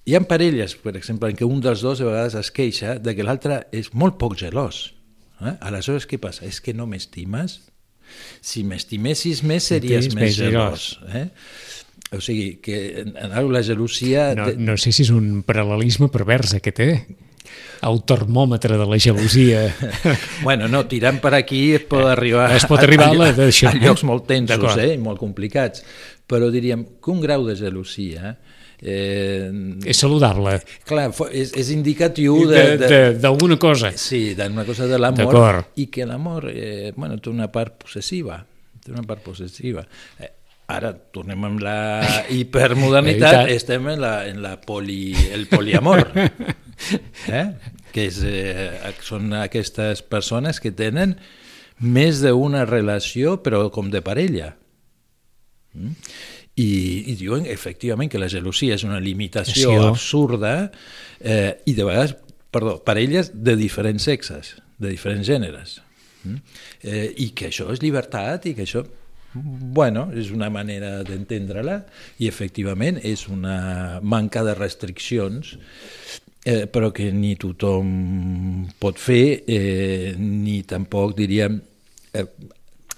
hi 0.09 0.17
ha 0.17 0.23
parelles, 0.25 0.77
per 0.81 0.95
exemple, 0.97 1.29
en 1.29 1.37
què 1.37 1.47
un 1.49 1.61
dels 1.65 1.83
dos 1.85 2.01
a 2.01 2.09
vegades 2.09 2.39
es 2.41 2.53
queixa 2.55 2.97
de 3.03 3.13
que 3.17 3.27
l'altre 3.27 3.63
és 3.77 3.91
molt 3.93 4.17
poc 4.21 4.39
gelós. 4.41 4.87
Eh? 5.45 5.55
Aleshores, 5.69 6.09
què 6.09 6.19
passa? 6.23 6.47
És 6.49 6.63
que 6.65 6.73
no 6.75 6.89
m'estimes? 6.89 7.61
Si 8.41 8.65
m'estimessis 8.65 9.43
més, 9.45 9.69
series 9.69 10.09
més 10.09 10.17
més 10.17 10.39
gelós. 10.39 10.95
Eh? 11.13 11.27
O 12.17 12.23
sigui, 12.25 12.55
que 12.65 13.03
en, 13.03 13.15
en 13.21 13.53
la 13.53 13.63
gelosia... 13.63 14.31
No, 14.39 14.49
no 14.71 14.77
sé 14.81 14.95
si 14.97 15.05
és 15.05 15.13
un 15.13 15.43
paral·lelisme 15.45 16.09
pervers 16.13 16.57
aquest, 16.57 16.81
eh? 16.81 17.27
El 17.85 18.01
termòmetre 18.09 18.79
de 18.81 18.87
la 18.89 18.99
gelosia. 19.01 19.67
Bueno, 20.47 20.71
no, 20.73 20.87
tirant 20.89 21.21
per 21.21 21.35
aquí 21.37 21.75
es 21.77 21.85
pot 21.91 22.07
arribar, 22.09 22.49
Es 22.57 22.65
pot 22.69 22.81
arribar 22.81 23.11
a 23.13 23.19
la 23.19 23.29
d'això, 23.37 23.69
a 23.69 23.77
eh? 23.77 23.83
llocs 23.85 24.05
molt 24.09 24.25
tensos, 24.31 24.73
eh? 24.81 24.95
i 24.97 25.03
molt 25.03 25.21
complicats. 25.21 25.85
Però 26.29 26.51
diríem 26.53 26.85
que 27.01 27.11
un 27.11 27.23
grau 27.25 27.47
de 27.47 27.55
gelosia 27.57 28.37
eh, 28.81 29.51
és 29.85 29.99
saludable. 29.99 30.59
clar, 30.87 31.11
és, 31.33 31.53
és 31.57 31.71
indicatiu 31.75 32.45
D'alguna 32.49 33.59
cosa. 33.59 33.93
sí, 33.97 34.35
d'una 34.39 34.65
cosa 34.65 34.87
de 34.87 34.99
l'amor 34.99 35.65
i 35.77 35.89
que 35.91 36.07
l'amor 36.07 36.51
eh, 36.53 36.93
bueno, 36.97 37.19
té 37.19 37.31
una 37.31 37.51
part 37.51 37.79
possessiva 37.83 38.39
té 38.85 38.93
una 38.93 39.03
part 39.03 39.25
possessiva 39.25 39.85
eh, 40.19 40.31
ara 40.69 40.93
tornem 40.95 41.49
amb 41.49 41.65
la 41.65 41.79
hipermodernitat 42.39 43.51
estem 43.51 43.89
en, 43.89 44.01
la, 44.05 44.15
en 44.29 44.43
la 44.45 44.57
poli, 44.61 45.15
el 45.33 45.49
poliamor 45.51 46.07
eh? 47.41 47.45
que 47.91 48.07
és, 48.07 48.23
eh, 48.23 48.95
són 49.03 49.33
aquestes 49.41 50.05
persones 50.07 50.63
que 50.63 50.71
tenen 50.71 51.17
més 51.83 52.23
d'una 52.23 52.65
relació 52.69 53.39
però 53.43 53.69
com 53.75 53.91
de 53.91 54.03
parella? 54.05 54.55
I, 55.77 56.71
i 57.13 57.15
diuen 57.19 57.47
efectivament 57.47 58.11
que 58.11 58.21
la 58.21 58.31
gelosia 58.33 58.75
és 58.79 58.85
una 58.87 59.01
limitació 59.03 59.75
Passió. 59.75 59.91
absurda 59.93 60.55
eh, 61.21 61.59
i 61.71 61.75
de 61.77 61.85
vegades, 61.87 62.17
perdó, 62.51 62.79
parelles 62.83 63.31
de 63.35 63.55
diferents 63.61 64.09
sexes, 64.09 64.57
de 64.79 64.91
diferents 64.91 65.29
gèneres. 65.29 65.79
Mm? 66.25 66.41
Eh, 66.83 67.05
I 67.27 67.31
que 67.37 67.53
això 67.53 67.69
és 67.75 67.83
llibertat 67.85 68.49
i 68.51 68.57
que 68.59 68.67
això 68.67 68.83
bueno, 69.35 70.09
és 70.17 70.31
una 70.33 70.49
manera 70.51 71.03
d'entendre-la 71.07 71.83
i 72.19 72.29
efectivament 72.31 72.99
és 73.05 73.27
una 73.29 74.01
manca 74.03 74.43
de 74.43 74.55
restriccions 74.57 75.55
eh, 76.45 76.65
però 76.73 76.91
que 76.95 77.11
ni 77.13 77.35
tothom 77.37 78.69
pot 78.81 78.99
fer 78.99 79.45
eh, 79.47 80.15
ni 80.19 80.63
tampoc 80.69 81.17
diríem 81.19 81.61
eh, 82.15 82.25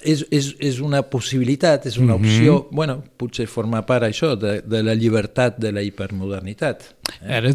és, 0.01 0.25
és, 0.31 0.55
és 0.59 0.81
una 0.81 1.03
possibilitat, 1.03 1.87
és 1.87 1.99
una 1.99 2.15
opció, 2.15 2.55
mm 2.55 2.63
-hmm. 2.63 2.77
bueno, 2.77 3.05
potser 3.17 3.47
forma 3.47 3.85
part 3.87 4.05
això 4.05 4.37
de, 4.37 4.61
de 4.63 4.83
la 4.83 4.95
llibertat 4.95 5.59
de 5.59 5.73
la 5.73 5.83
hipermodernitat. 5.83 6.95
Ara, 7.21 7.55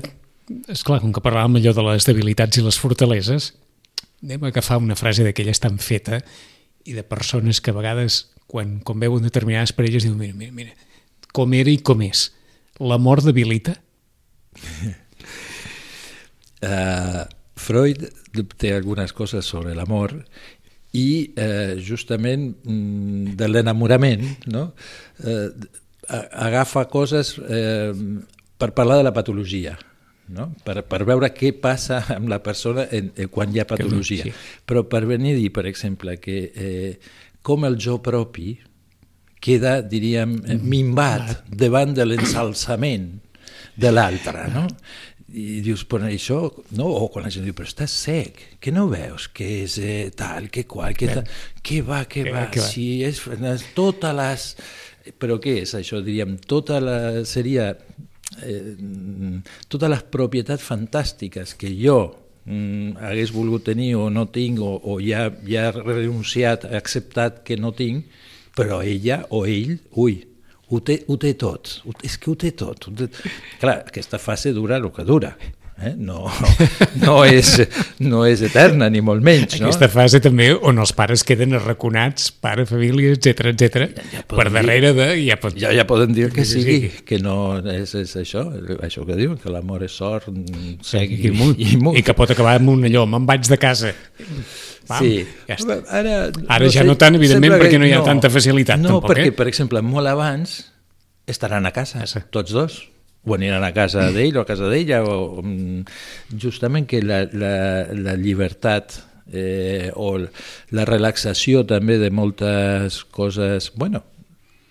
és 0.67 0.83
clar, 0.83 1.01
com 1.01 1.13
que 1.13 1.21
parlàvem 1.21 1.57
allò 1.57 1.73
de 1.73 1.83
les 1.91 2.05
debilitats 2.05 2.57
i 2.57 2.61
les 2.61 2.77
fortaleses, 2.79 3.53
anem 4.23 4.43
a 4.43 4.47
agafar 4.47 4.77
una 4.77 4.95
frase 4.95 5.23
d'aquelles 5.23 5.59
tan 5.59 5.77
feta 5.77 6.21
i 6.85 6.93
de 6.93 7.03
persones 7.03 7.61
que 7.61 7.71
a 7.71 7.73
vegades, 7.73 8.29
quan, 8.47 8.79
quan 8.85 8.99
veuen 8.99 9.23
determinades 9.23 9.73
parelles, 9.73 10.03
diuen, 10.03 10.17
mira, 10.17 10.33
mira, 10.33 10.51
mira, 10.51 10.73
com 11.33 11.53
era 11.53 11.69
i 11.69 11.77
com 11.77 12.01
és. 12.01 12.31
L'amor 12.79 13.23
debilita? 13.23 13.75
Uh, 16.61 17.25
Freud 17.65 18.03
té 18.59 18.73
algunes 18.75 19.13
coses 19.15 19.45
sobre 19.45 19.73
l'amor 19.75 20.13
i 20.95 21.07
eh, 21.35 21.75
justament 21.83 22.53
mm, 22.63 23.35
de 23.39 23.49
l'enamorament 23.49 24.23
no? 24.53 24.69
eh, 25.23 25.49
agafa 26.07 26.85
coses 26.91 27.35
eh, 27.41 27.91
per 28.55 28.71
parlar 28.77 29.01
de 29.01 29.07
la 29.09 29.13
patologia 29.15 29.75
no? 30.27 30.49
per, 30.65 30.83
per 30.87 31.03
veure 31.07 31.29
què 31.35 31.51
passa 31.61 32.01
amb 32.15 32.29
la 32.31 32.39
persona 32.43 32.87
en, 32.89 33.11
en, 33.15 33.29
quan 33.31 33.53
hi 33.53 33.61
ha 33.61 33.67
patologia. 33.69 34.29
sí. 34.29 34.33
Però 34.65 34.85
per 34.89 35.05
venir 35.09 35.35
a 35.35 35.39
dir, 35.39 35.51
per 35.53 35.65
exemple, 35.69 36.17
que 36.21 36.39
eh, 36.49 36.93
com 37.45 37.65
el 37.67 37.77
jo 37.81 37.99
propi 38.03 38.55
queda, 39.45 39.77
diríem, 39.85 40.39
eh, 40.47 40.57
minvat 40.57 41.45
davant 41.49 41.93
de 41.95 42.07
l'ensalçament 42.07 43.11
de 43.75 43.91
l'altre, 43.91 44.47
no? 44.53 44.65
I 45.33 45.59
dius, 45.65 45.81
però 45.89 46.05
això, 46.05 46.39
no? 46.77 46.85
O 46.85 47.07
quan 47.09 47.25
la 47.25 47.31
gent 47.33 47.47
diu, 47.47 47.55
però 47.57 47.65
estàs 47.65 47.93
sec, 48.05 48.41
que 48.61 48.73
no 48.73 48.85
veus 48.91 49.25
que 49.33 49.47
és 49.63 49.77
eh, 49.81 50.11
tal, 50.13 50.51
que 50.53 50.67
qual, 50.69 50.93
que 50.93 51.09
tal, 51.09 51.23
que 51.65 51.79
va, 51.81 52.03
que 52.05 52.27
va, 52.29 52.45
que 52.53 52.61
va. 52.61 52.67
si 52.69 53.01
és 53.05 53.23
totes 53.77 54.13
les... 54.19 54.49
Però 55.21 55.37
què 55.41 55.59
és 55.63 55.73
això? 55.77 56.01
Diríem, 56.05 56.37
tota 56.49 56.77
la... 56.81 56.99
seria 57.25 57.71
eh, 57.73 58.75
totes 59.67 59.91
les 59.91 60.05
propietats 60.13 60.65
fantàstiques 60.65 61.55
que 61.57 61.73
jo 61.73 61.97
mm, 62.45 63.01
hagués 63.01 63.33
volgut 63.33 63.65
tenir 63.71 63.95
o 63.97 64.11
no 64.13 64.27
tinc 64.29 64.61
o, 64.61 64.75
o 64.77 64.99
ja, 65.01 65.27
ja 65.49 65.67
he 65.69 65.75
renunciat, 65.81 66.69
he 66.69 66.77
acceptat 66.77 67.41
que 67.45 67.57
no 67.57 67.73
tinc, 67.73 68.05
però 68.55 68.81
ella 68.85 69.23
o 69.33 69.45
ell, 69.49 69.77
ui, 69.97 70.21
ho 70.75 70.81
té, 70.83 70.99
ho 71.07 71.17
té 71.21 71.33
tot, 71.39 71.77
és 72.05 72.17
que 72.19 72.31
ho 72.31 72.35
té 72.39 72.51
tot. 72.57 72.89
Clar, 73.61 73.79
aquesta 73.85 74.19
fase 74.21 74.53
dura 74.55 74.79
el 74.81 74.91
que 74.95 75.07
dura, 75.07 75.35
eh? 75.81 75.93
no, 75.97 76.25
no, 77.03 77.15
és, 77.25 77.49
no 77.99 78.23
és 78.27 78.41
eterna, 78.45 78.87
ni 78.89 79.01
molt 79.05 79.23
menys. 79.25 79.57
No? 79.59 79.67
Aquesta 79.67 79.89
fase 79.91 80.21
també 80.23 80.51
on 80.55 80.79
els 80.81 80.93
pares 80.95 81.23
queden 81.27 81.55
arraconats, 81.57 82.29
pare, 82.43 82.65
família, 82.69 83.13
etc 83.15 83.51
etc. 83.51 83.87
ja 84.13 84.23
per 84.23 84.37
poden 84.37 84.51
dir- 84.51 84.59
darrere 84.61 84.93
de... 84.97 85.07
Ja 85.25 85.39
pot... 85.41 85.57
Ja, 85.59 85.73
ja 85.75 85.85
poden 85.89 86.15
dir 86.15 86.29
que 86.35 86.45
sigui, 86.47 86.91
que 87.07 87.19
no 87.23 87.57
és, 87.59 87.95
és 87.99 88.15
això, 88.21 88.45
això 88.85 89.05
que 89.07 89.17
diuen, 89.19 89.37
que 89.41 89.51
l'amor 89.53 89.83
és 89.87 89.95
sort, 89.95 90.29
sec 90.85 91.11
I, 91.11 91.33
mut, 91.35 91.59
i, 91.59 91.75
mut. 91.81 91.99
I 91.99 92.05
que 92.05 92.15
pot 92.17 92.31
acabar 92.31 92.57
amb 92.59 92.71
un 92.75 92.87
allò, 92.87 93.05
me'n 93.09 93.27
vaig 93.27 93.47
de 93.49 93.59
casa. 93.61 93.93
Pam, 94.85 95.01
sí. 95.01 95.23
ja 95.49 95.57
està. 95.57 95.79
Ara, 95.97 96.17
Ara 96.55 96.69
ja 96.69 96.83
no 96.85 96.93
tant, 96.99 97.17
evidentment, 97.17 97.57
perquè 97.59 97.79
no 97.81 97.87
hi 97.89 97.93
ha 97.97 98.03
tanta 98.05 98.29
facilitat, 98.33 98.79
No, 98.81 98.99
tampoc, 98.99 99.11
perquè, 99.13 99.31
eh? 99.31 99.35
per 99.35 99.47
exemple, 99.49 99.81
molt 99.85 100.11
abans 100.11 100.59
estaran 101.25 101.65
a 101.65 101.71
casa, 101.73 102.03
Casa. 102.03 102.21
tots 102.29 102.53
dos. 102.53 102.83
O 103.25 103.35
aniran 103.35 103.63
a 103.65 103.73
casa 103.73 104.09
d'ell 104.13 104.37
o 104.37 104.43
a 104.43 104.47
casa 104.47 104.69
d'ella, 104.71 105.01
o 105.03 105.41
mm, 105.41 105.83
justament 106.41 106.87
que 106.89 107.01
la, 107.01 107.23
la, 107.33 107.55
la 107.93 108.15
llibertat 108.19 108.99
eh, 109.31 109.91
o 109.95 110.17
la 110.17 110.85
relaxació 110.85 111.65
també 111.67 111.97
de 112.01 112.11
moltes 112.13 113.03
coses, 113.15 113.71
bueno, 113.75 114.03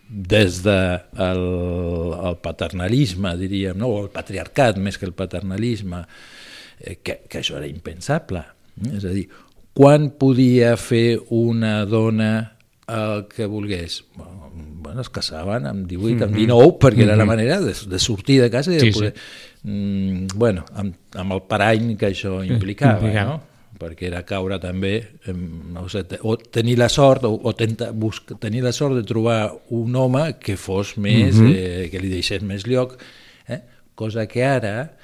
des 0.08 0.62
del 0.62 1.00
de 1.16 1.22
el, 1.24 1.44
el 2.28 2.36
paternalisme, 2.42 3.34
diríem, 3.40 3.78
no? 3.80 3.90
o 3.90 4.02
el 4.04 4.12
patriarcat 4.14 4.78
més 4.78 4.98
que 5.00 5.08
el 5.08 5.16
paternalisme, 5.16 6.04
eh, 6.78 6.98
que, 7.02 7.22
que 7.28 7.40
això 7.40 7.58
era 7.58 7.70
impensable. 7.70 8.44
És 8.92 9.06
a 9.06 9.14
dir, 9.14 9.26
quan 9.74 10.12
podia 10.20 10.76
fer 10.78 11.18
una 11.34 11.82
dona 11.86 12.32
el 12.86 13.24
que 13.30 13.46
volgués? 13.50 14.02
Bueno, 14.14 14.43
es 15.00 15.10
casaven 15.10 15.66
amb 15.66 15.88
18, 15.90 16.28
amb 16.28 16.36
19, 16.36 16.60
mm-hmm. 16.60 16.78
perquè 16.82 17.02
era 17.02 17.16
la 17.16 17.24
mm-hmm. 17.24 17.32
manera 17.32 17.60
de, 17.60 17.74
de 17.90 17.98
sortir 17.98 18.40
de 18.42 18.50
casa 18.50 18.72
i 18.72 18.78
de 18.78 18.86
sí, 18.86 18.92
poder... 18.92 19.12
Sí. 19.14 19.50
Mm, 19.64 20.26
bueno, 20.36 20.66
amb, 20.76 20.94
amb 21.16 21.32
el 21.32 21.42
parany 21.48 21.94
que 21.96 22.10
això 22.12 22.42
implicava, 22.44 23.00
implicava. 23.00 23.32
no? 23.32 23.54
perquè 23.84 24.06
era 24.06 24.22
caure 24.26 24.58
també, 24.62 24.92
no 25.74 25.86
sé, 25.90 26.04
o 26.22 26.36
tenir 26.38 26.76
la 26.78 26.88
sort, 26.92 27.24
o, 27.26 27.34
o 27.34 27.52
tenta, 27.58 27.90
buscar, 27.90 28.38
tenir 28.40 28.62
la 28.64 28.72
sort 28.72 28.96
de 28.96 29.02
trobar 29.06 29.48
un 29.74 29.96
home 29.98 30.26
que 30.40 30.56
fos 30.56 30.94
més, 30.96 31.34
mm 31.34 31.46
-hmm. 31.46 31.54
eh, 31.56 31.88
que 31.90 32.00
li 32.00 32.08
deixés 32.08 32.42
més 32.42 32.66
lloc, 32.66 32.96
eh? 33.48 33.60
cosa 33.94 34.26
que 34.26 34.44
ara 34.44 34.94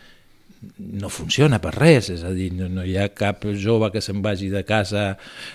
no 0.77 1.09
funciona 1.09 1.61
per 1.63 1.73
res, 1.77 2.11
és 2.13 2.25
a 2.27 2.33
dir, 2.37 2.51
no, 2.57 2.69
no 2.69 2.85
hi 2.85 2.97
ha 3.01 3.09
cap 3.17 3.47
jove 3.57 3.89
que 3.95 4.03
se'n 4.05 4.21
vagi 4.25 4.51
de 4.53 4.65
casa 4.69 5.15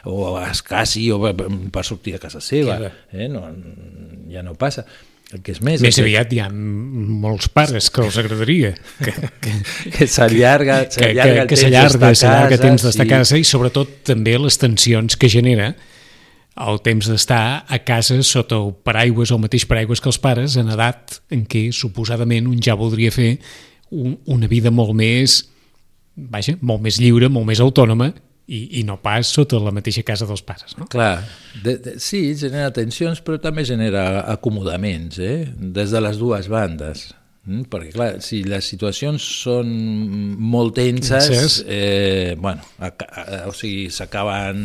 o 0.09 0.33
es 0.41 0.63
casi 0.65 1.11
o 1.13 1.19
per 1.21 1.83
sortir 1.85 2.15
de 2.15 2.21
casa 2.23 2.41
seva, 2.41 2.79
eh? 3.11 3.27
no, 3.29 3.45
ja 4.31 4.45
no 4.45 4.55
passa. 4.57 4.85
El 5.33 5.41
que 5.41 5.55
és 5.55 5.61
més... 5.65 5.81
Més 5.81 5.97
aviat 5.99 6.31
hi 6.33 6.39
ha 6.43 6.47
molts 6.53 7.49
pares 7.49 7.89
que 7.93 8.03
els 8.05 8.17
agradaria. 8.21 8.75
Que, 9.01 9.13
que, 9.41 9.53
que 9.97 10.07
s'allarga 10.09 10.83
que, 10.85 11.09
que, 11.09 11.13
que, 11.17 11.47
que 11.49 11.59
s'allarga 11.59 12.53
el 12.53 12.61
temps 12.61 12.85
d'estar 12.85 13.03
sí. 13.03 13.07
a 13.07 13.09
casa 13.09 13.41
i 13.41 13.45
sobretot 13.47 13.99
també 14.11 14.37
les 14.41 14.57
tensions 14.61 15.17
que 15.17 15.29
genera 15.31 15.73
el 16.55 16.77
temps 16.79 17.09
d'estar 17.11 17.65
a 17.67 17.79
casa 17.83 18.21
sota 18.23 18.61
el 18.61 18.71
paraigües 18.87 19.33
o 19.33 19.35
el 19.35 19.43
mateix 19.43 19.65
paraigües 19.67 19.99
que 19.99 20.07
els 20.13 20.21
pares 20.23 20.55
en 20.61 20.69
edat 20.71 21.17
en 21.35 21.43
què 21.49 21.67
suposadament 21.75 22.47
un 22.47 22.61
ja 22.63 22.77
voldria 22.79 23.11
fer 23.11 23.33
un, 23.91 24.17
una 24.31 24.47
vida 24.51 24.71
molt 24.73 24.95
més 24.97 25.43
vaja, 26.15 26.55
molt 26.61 26.83
més 26.83 26.99
lliure, 27.01 27.29
molt 27.29 27.47
més 27.49 27.61
autònoma 27.63 28.11
i, 28.47 28.79
i 28.79 28.83
no 28.87 28.97
pas 29.01 29.27
sota 29.35 29.59
la 29.61 29.73
mateixa 29.75 30.03
casa 30.05 30.27
dels 30.29 30.43
pares. 30.45 30.77
No? 30.79 30.87
Clar, 30.91 31.19
de, 31.63 31.77
de, 31.81 31.95
sí, 32.01 32.29
genera 32.39 32.71
tensions, 32.73 33.21
però 33.25 33.39
també 33.41 33.65
genera 33.67 34.23
acomodaments, 34.31 35.19
eh? 35.19 35.37
des 35.57 35.93
de 35.93 36.01
les 36.03 36.19
dues 36.21 36.49
bandes. 36.51 37.09
Mm, 37.45 37.67
perquè, 37.69 37.91
clar, 37.93 38.07
si 38.25 38.39
les 38.47 38.65
situacions 38.71 39.21
són 39.43 39.69
molt 40.41 40.73
tenses, 40.79 41.59
eh, 41.69 42.33
bueno, 42.41 42.65
a, 42.81 42.89
a, 42.89 43.25
o 43.51 43.53
sigui, 43.53 43.85
s'acaben 43.93 44.63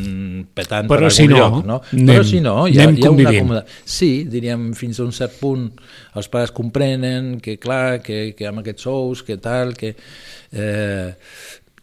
petant 0.57 0.89
però 0.89 1.11
per 1.11 1.13
si 1.13 1.27
algun 1.27 1.37
no, 1.37 1.43
lloc, 1.43 1.69
no? 1.69 1.79
Anem, 1.93 2.09
però 2.09 2.25
si 2.25 2.41
no, 2.41 2.55
hi 2.65 2.81
ha, 2.81 2.89
hi 2.89 3.05
ha 3.05 3.13
una 3.13 3.35
acomodació. 3.35 3.81
Sí, 3.85 4.11
diríem, 4.33 4.71
fins 4.79 5.01
a 5.01 5.05
un 5.05 5.13
cert 5.13 5.37
punt 5.43 5.69
els 6.17 6.33
pares 6.33 6.55
comprenen 6.57 7.35
que, 7.45 7.59
clar, 7.61 8.01
que, 8.05 8.31
que 8.39 8.49
amb 8.49 8.65
aquests 8.65 8.89
sous, 8.89 9.25
que 9.29 9.37
tal, 9.43 9.77
que... 9.77 9.95
Eh, 10.51 11.11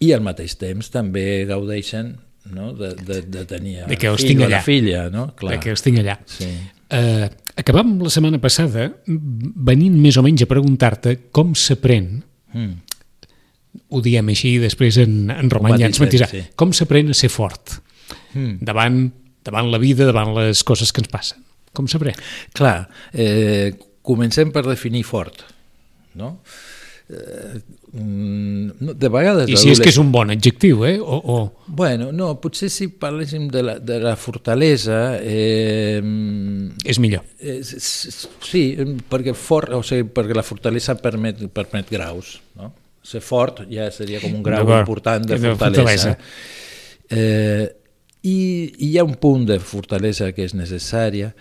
i 0.04 0.12
al 0.14 0.22
mateix 0.22 0.54
temps 0.62 0.92
també 0.94 1.46
gaudeixen 1.50 2.12
no? 2.54 2.72
de, 2.78 2.92
de, 2.96 3.22
de 3.34 3.46
tenir 3.50 3.80
de 3.88 3.98
que 3.98 4.10
els 4.12 4.22
fill 4.22 4.44
o 4.46 4.50
la 4.52 4.62
filla. 4.66 5.08
No? 5.14 5.30
Clar. 5.38 5.56
De 5.56 5.62
que 5.64 5.74
els 5.74 5.86
tinc 5.86 6.02
allà. 6.04 6.18
Sí. 6.30 6.50
Uh, 6.94 7.28
acabam 7.58 7.98
la 8.04 8.12
setmana 8.14 8.40
passada 8.42 8.90
venint 9.08 9.98
més 10.02 10.18
o 10.20 10.24
menys 10.26 10.46
a 10.46 10.50
preguntar-te 10.50 11.16
com 11.36 11.56
s'aprèn 11.58 12.10
mm. 12.54 12.74
ho 13.90 14.04
diem 14.06 14.32
així 14.34 14.58
després 14.64 15.00
en, 15.04 15.32
en 15.34 15.52
Roman 15.54 15.78
ja 15.80 15.90
ens 15.90 16.02
matisar 16.04 16.30
sí. 16.32 16.44
com 16.60 16.74
s'aprèn 16.76 17.12
a 17.14 17.18
ser 17.18 17.32
fort 17.34 17.80
mm. 18.34 18.60
davant, 18.68 19.04
davant 19.48 19.72
la 19.74 19.82
vida, 19.82 20.08
davant 20.10 20.36
les 20.38 20.64
coses 20.68 20.94
que 20.94 21.04
ens 21.04 21.12
passen 21.14 21.44
com 21.78 21.86
s'aprèn? 21.90 22.16
Clar, 22.58 22.88
eh, 23.14 23.74
comencem 24.06 24.54
per 24.54 24.64
definir 24.66 25.04
fort 25.06 25.44
no? 26.18 26.38
Eh, 27.08 27.58
mm, 27.94 28.94
de 29.00 29.10
vegades... 29.14 29.52
I 29.52 29.58
si 29.60 29.72
és 29.74 29.82
que 29.82 29.90
és 29.92 30.00
un 30.02 30.12
bon 30.14 30.32
adjectiu, 30.34 30.84
eh? 30.88 30.98
O, 31.00 31.20
o... 31.20 31.38
Bueno, 31.68 32.10
no, 32.16 32.34
potser 32.42 32.70
si 32.74 32.90
parléssim 32.90 33.48
de 33.54 33.64
la, 33.64 33.78
de 33.80 34.00
la 34.04 34.16
fortalesa... 34.20 35.18
Eh, 35.22 36.02
és 36.86 37.02
millor. 37.04 37.26
Eh, 37.40 37.60
sí, 37.64 38.66
perquè, 39.10 39.36
fort, 39.38 39.74
o 39.78 39.82
sigui, 39.86 40.10
perquè 40.14 40.38
la 40.38 40.46
fortalesa 40.46 40.98
permet, 41.02 41.48
permet 41.54 41.90
graus, 41.94 42.38
no? 42.60 42.74
Ser 43.08 43.22
fort 43.24 43.62
ja 43.72 43.86
seria 43.96 44.20
com 44.20 44.34
un 44.36 44.42
grau 44.44 44.68
important 44.82 45.24
de 45.24 45.38
fortalesa. 45.40 45.54
De 45.56 45.60
fortalesa. 45.64 46.18
Eh, 47.10 47.68
i, 48.28 48.38
I 48.84 48.90
hi 48.90 48.98
ha 48.98 49.06
un 49.08 49.16
punt 49.16 49.46
de 49.48 49.60
fortalesa 49.64 50.34
que 50.36 50.44
és 50.44 50.56
necessària. 50.58 51.32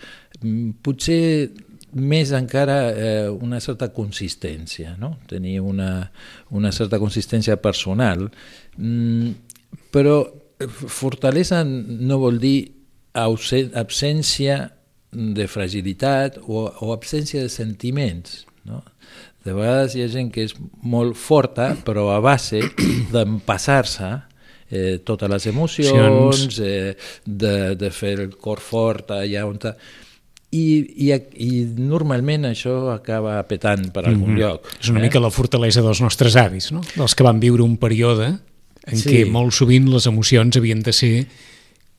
Mm, 0.42 0.76
potser 0.86 1.50
més 1.92 2.32
encara 2.34 2.78
eh, 2.90 3.28
una 3.30 3.60
certa 3.60 3.88
consistència, 3.94 4.96
no? 4.98 5.16
tenir 5.28 5.60
una, 5.60 6.10
una 6.50 6.72
certa 6.72 6.98
consistència 6.98 7.56
personal, 7.62 8.26
mm, 8.76 9.30
però 9.94 10.24
fortalesa 10.88 11.62
no 11.64 12.18
vol 12.18 12.40
dir 12.40 12.58
absència 13.16 14.58
de 15.16 15.46
fragilitat 15.48 16.40
o, 16.44 16.66
o 16.68 16.92
absència 16.92 17.44
de 17.44 17.52
sentiments. 17.52 18.44
No? 18.66 18.82
De 19.46 19.54
vegades 19.54 19.94
hi 19.94 20.02
ha 20.04 20.10
gent 20.12 20.32
que 20.34 20.44
és 20.48 20.56
molt 20.82 21.16
forta, 21.16 21.70
però 21.86 22.10
a 22.12 22.20
base 22.24 22.60
d'empassar-se 23.12 24.10
eh, 24.68 24.98
totes 25.06 25.30
les 25.30 25.46
emocions, 25.52 26.58
eh, 26.60 26.96
de, 27.24 27.54
de 27.78 27.92
fer 27.94 28.16
el 28.26 28.34
cor 28.36 28.60
fort 28.60 29.14
allà 29.16 29.46
on... 29.46 29.62
Ta 29.62 29.76
i, 30.56 31.08
i, 31.08 31.12
i 31.44 31.50
normalment 31.76 32.48
això 32.48 32.74
acaba 32.94 33.36
petant 33.48 33.90
per 33.92 34.06
algun 34.06 34.32
mm 34.32 34.36
-hmm. 34.36 34.40
lloc. 34.40 34.72
És 34.80 34.88
una 34.88 35.00
eh? 35.00 35.06
mica 35.08 35.20
la 35.20 35.30
fortalesa 35.30 35.82
dels 35.82 36.00
nostres 36.00 36.36
avis, 36.36 36.70
no? 36.72 36.82
dels 36.96 37.14
que 37.14 37.26
van 37.26 37.40
viure 37.40 37.62
un 37.62 37.76
període 37.76 38.38
en 38.86 38.98
sí. 38.98 39.08
què 39.10 39.30
molt 39.30 39.52
sovint 39.52 39.88
les 39.90 40.06
emocions 40.06 40.56
havien 40.56 40.82
de 40.82 40.92
ser 40.92 41.26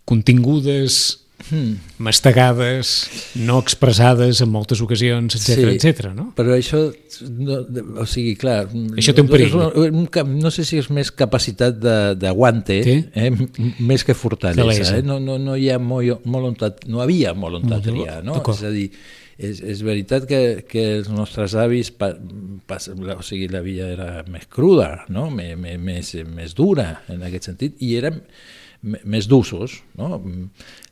contingudes, 0.06 1.20
mm. 1.50 2.00
mastegades, 2.04 2.93
no 3.36 3.60
expressades 3.60 4.41
en 4.41 4.50
moltes 4.54 4.82
ocasions, 4.84 5.38
etc 5.38 5.47
sí, 5.47 5.67
etc. 5.76 6.10
no? 6.15 6.30
Però 6.38 6.56
això, 6.56 6.82
no, 7.38 7.60
o 8.02 8.08
sigui, 8.10 8.36
clar... 8.39 8.60
Això 8.97 9.15
té 9.15 9.23
un 9.23 9.32
perill. 9.32 9.56
No, 9.58 10.26
no 10.32 10.54
sé 10.54 10.65
si 10.67 10.82
és 10.82 10.89
més 10.93 11.12
capacitat 11.12 11.80
d'aguante, 12.19 12.82
eh? 13.12 13.30
més 13.80 14.08
que 14.08 14.17
fortalesa. 14.17 14.97
Eh? 14.97 15.06
No, 15.06 15.19
no, 15.23 15.38
no 15.41 15.56
hi 15.58 15.69
ha 15.73 15.80
molt, 15.82 16.26
voluntat, 16.26 16.86
no 16.91 17.04
havia 17.06 17.36
voluntatria, 17.38 18.19
no? 18.26 18.41
És 18.41 18.65
a 18.65 18.73
dir, 18.73 18.89
és, 19.38 19.62
és 19.62 19.82
veritat 19.86 20.26
que, 20.30 20.41
que 20.67 20.84
els 20.97 21.10
nostres 21.13 21.56
avis, 21.60 21.91
pa, 21.93 22.12
pa, 22.67 22.80
o 22.82 23.23
sigui, 23.26 23.47
la 23.54 23.62
vida 23.65 23.89
era 23.93 24.10
més 24.32 24.47
cruda, 24.50 25.06
no? 25.13 25.30
més, 25.34 25.58
més, 25.58 26.13
més 26.34 26.56
dura 26.58 26.89
en 27.13 27.26
aquest 27.28 27.52
sentit, 27.52 27.78
i 27.86 27.95
érem 28.00 28.23
més 28.81 29.27
d'usos, 29.27 29.81
no? 29.97 30.21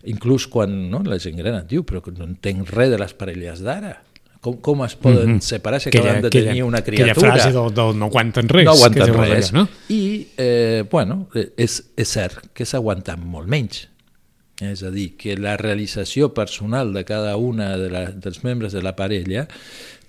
inclús 0.09 0.47
quan 0.51 0.73
no, 0.91 1.03
la 1.05 1.19
gent 1.21 1.37
gran 1.37 1.59
et 1.61 1.69
diu 1.69 1.85
però 1.87 2.01
no 2.15 2.27
entenc 2.27 2.69
res 2.73 2.91
de 2.93 2.99
les 3.01 3.13
parelles 3.17 3.61
d'ara 3.65 3.93
com, 4.45 4.57
com 4.61 4.83
es 4.85 4.95
poden 4.95 5.29
mm 5.29 5.37
-hmm. 5.37 5.41
separar 5.41 5.79
si 5.81 5.89
acaben 5.89 6.21
de 6.21 6.29
tenir 6.29 6.63
una 6.63 6.81
criatura 6.81 7.11
aquella 7.11 7.33
frase 7.33 7.51
del, 7.51 7.73
del 7.73 7.97
no 7.97 8.05
aguanten 8.05 8.49
res 8.49 8.65
no 8.65 8.71
aguanten 8.71 9.13
res 9.13 9.51
allà, 9.51 9.53
no? 9.53 9.67
i 9.89 10.27
eh, 10.37 10.83
bueno, 10.89 11.27
és, 11.33 11.83
és 11.95 12.09
cert 12.09 12.53
que 12.53 12.65
s'aguanten 12.65 13.19
molt 13.25 13.47
menys 13.47 13.87
és 14.61 14.83
a 14.83 14.91
dir, 14.91 15.17
que 15.17 15.35
la 15.35 15.57
realització 15.57 16.33
personal 16.33 16.93
de 16.93 17.03
cada 17.03 17.35
una 17.35 17.75
de 17.77 17.89
la, 17.91 18.05
dels 18.11 18.43
membres 18.43 18.71
de 18.71 18.81
la 18.81 18.95
parella 18.95 19.47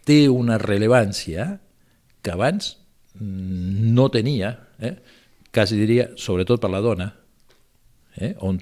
té 0.07 0.29
una 0.29 0.59
rellevància 0.59 1.59
que 2.23 2.31
abans 2.31 2.77
no 3.19 4.09
tenia, 4.11 4.53
eh? 4.79 4.95
quasi 5.53 5.77
diria, 5.77 6.11
sobretot 6.15 6.61
per 6.61 6.71
la 6.71 6.83
dona, 6.85 7.09
eh, 8.17 8.35
on 8.41 8.61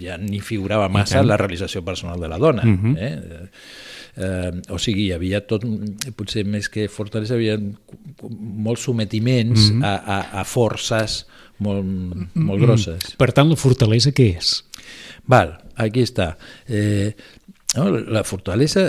ja 0.00 0.16
ni 0.18 0.40
figurava 0.40 0.88
massa 0.88 1.22
la 1.22 1.36
realització 1.36 1.84
personal 1.84 2.20
de 2.20 2.28
la 2.28 2.38
dona. 2.38 2.62
Uh 2.62 2.68
mhm. 2.68 2.94
-huh. 2.94 2.98
eh? 2.98 3.48
Eh, 4.16 4.52
o 4.70 4.78
sigui, 4.78 5.08
hi 5.08 5.12
havia 5.12 5.40
tot, 5.40 5.64
potser 6.16 6.44
més 6.44 6.68
que 6.68 6.88
fortalesa, 6.88 7.34
hi 7.34 7.48
havia 7.48 7.58
molts 8.28 8.82
sometiments 8.82 9.70
uh 9.70 9.74
mhm. 9.74 9.82
-huh. 9.82 9.86
a, 9.86 9.94
a, 10.16 10.40
a 10.40 10.44
forces 10.44 11.26
molt, 11.58 11.84
molt 12.34 12.60
grosses. 12.60 13.14
Per 13.16 13.32
tant, 13.32 13.48
la 13.48 13.56
fortalesa 13.56 14.10
què 14.10 14.36
és? 14.38 14.64
Val, 15.30 15.54
aquí 15.80 16.04
està. 16.04 16.36
Eh, 16.66 17.14
no, 17.76 17.90
la 17.90 18.22
fortalesa 18.26 18.88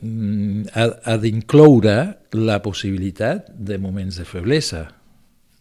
mm, 0.00 0.72
ha, 0.74 0.88
ha 1.04 1.16
d'incloure 1.20 1.96
la 2.38 2.60
possibilitat 2.64 3.50
de 3.52 3.78
moments 3.78 4.20
de 4.20 4.24
feblesa, 4.28 4.86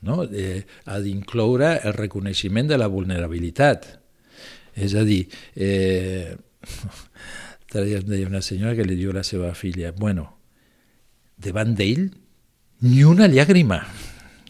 no? 0.02 0.24
eh, 0.26 0.66
ha 0.86 1.00
d'incloure 1.02 1.74
el 1.82 1.96
reconeixement 1.98 2.70
de 2.70 2.78
la 2.80 2.90
vulnerabilitat. 2.92 3.88
És 4.76 4.96
a 4.96 5.04
dir, 5.08 5.26
eh, 5.56 6.36
em 7.74 8.08
deia 8.08 8.28
una 8.28 8.44
senyora 8.44 8.76
que 8.78 8.88
li 8.88 8.98
diu 9.00 9.12
a 9.14 9.20
la 9.22 9.26
seva 9.28 9.54
filla, 9.58 9.94
bueno, 9.96 10.28
davant 11.42 11.76
d'ell 11.78 12.10
ni 12.82 13.04
una 13.08 13.30
llàgrima. 13.32 13.84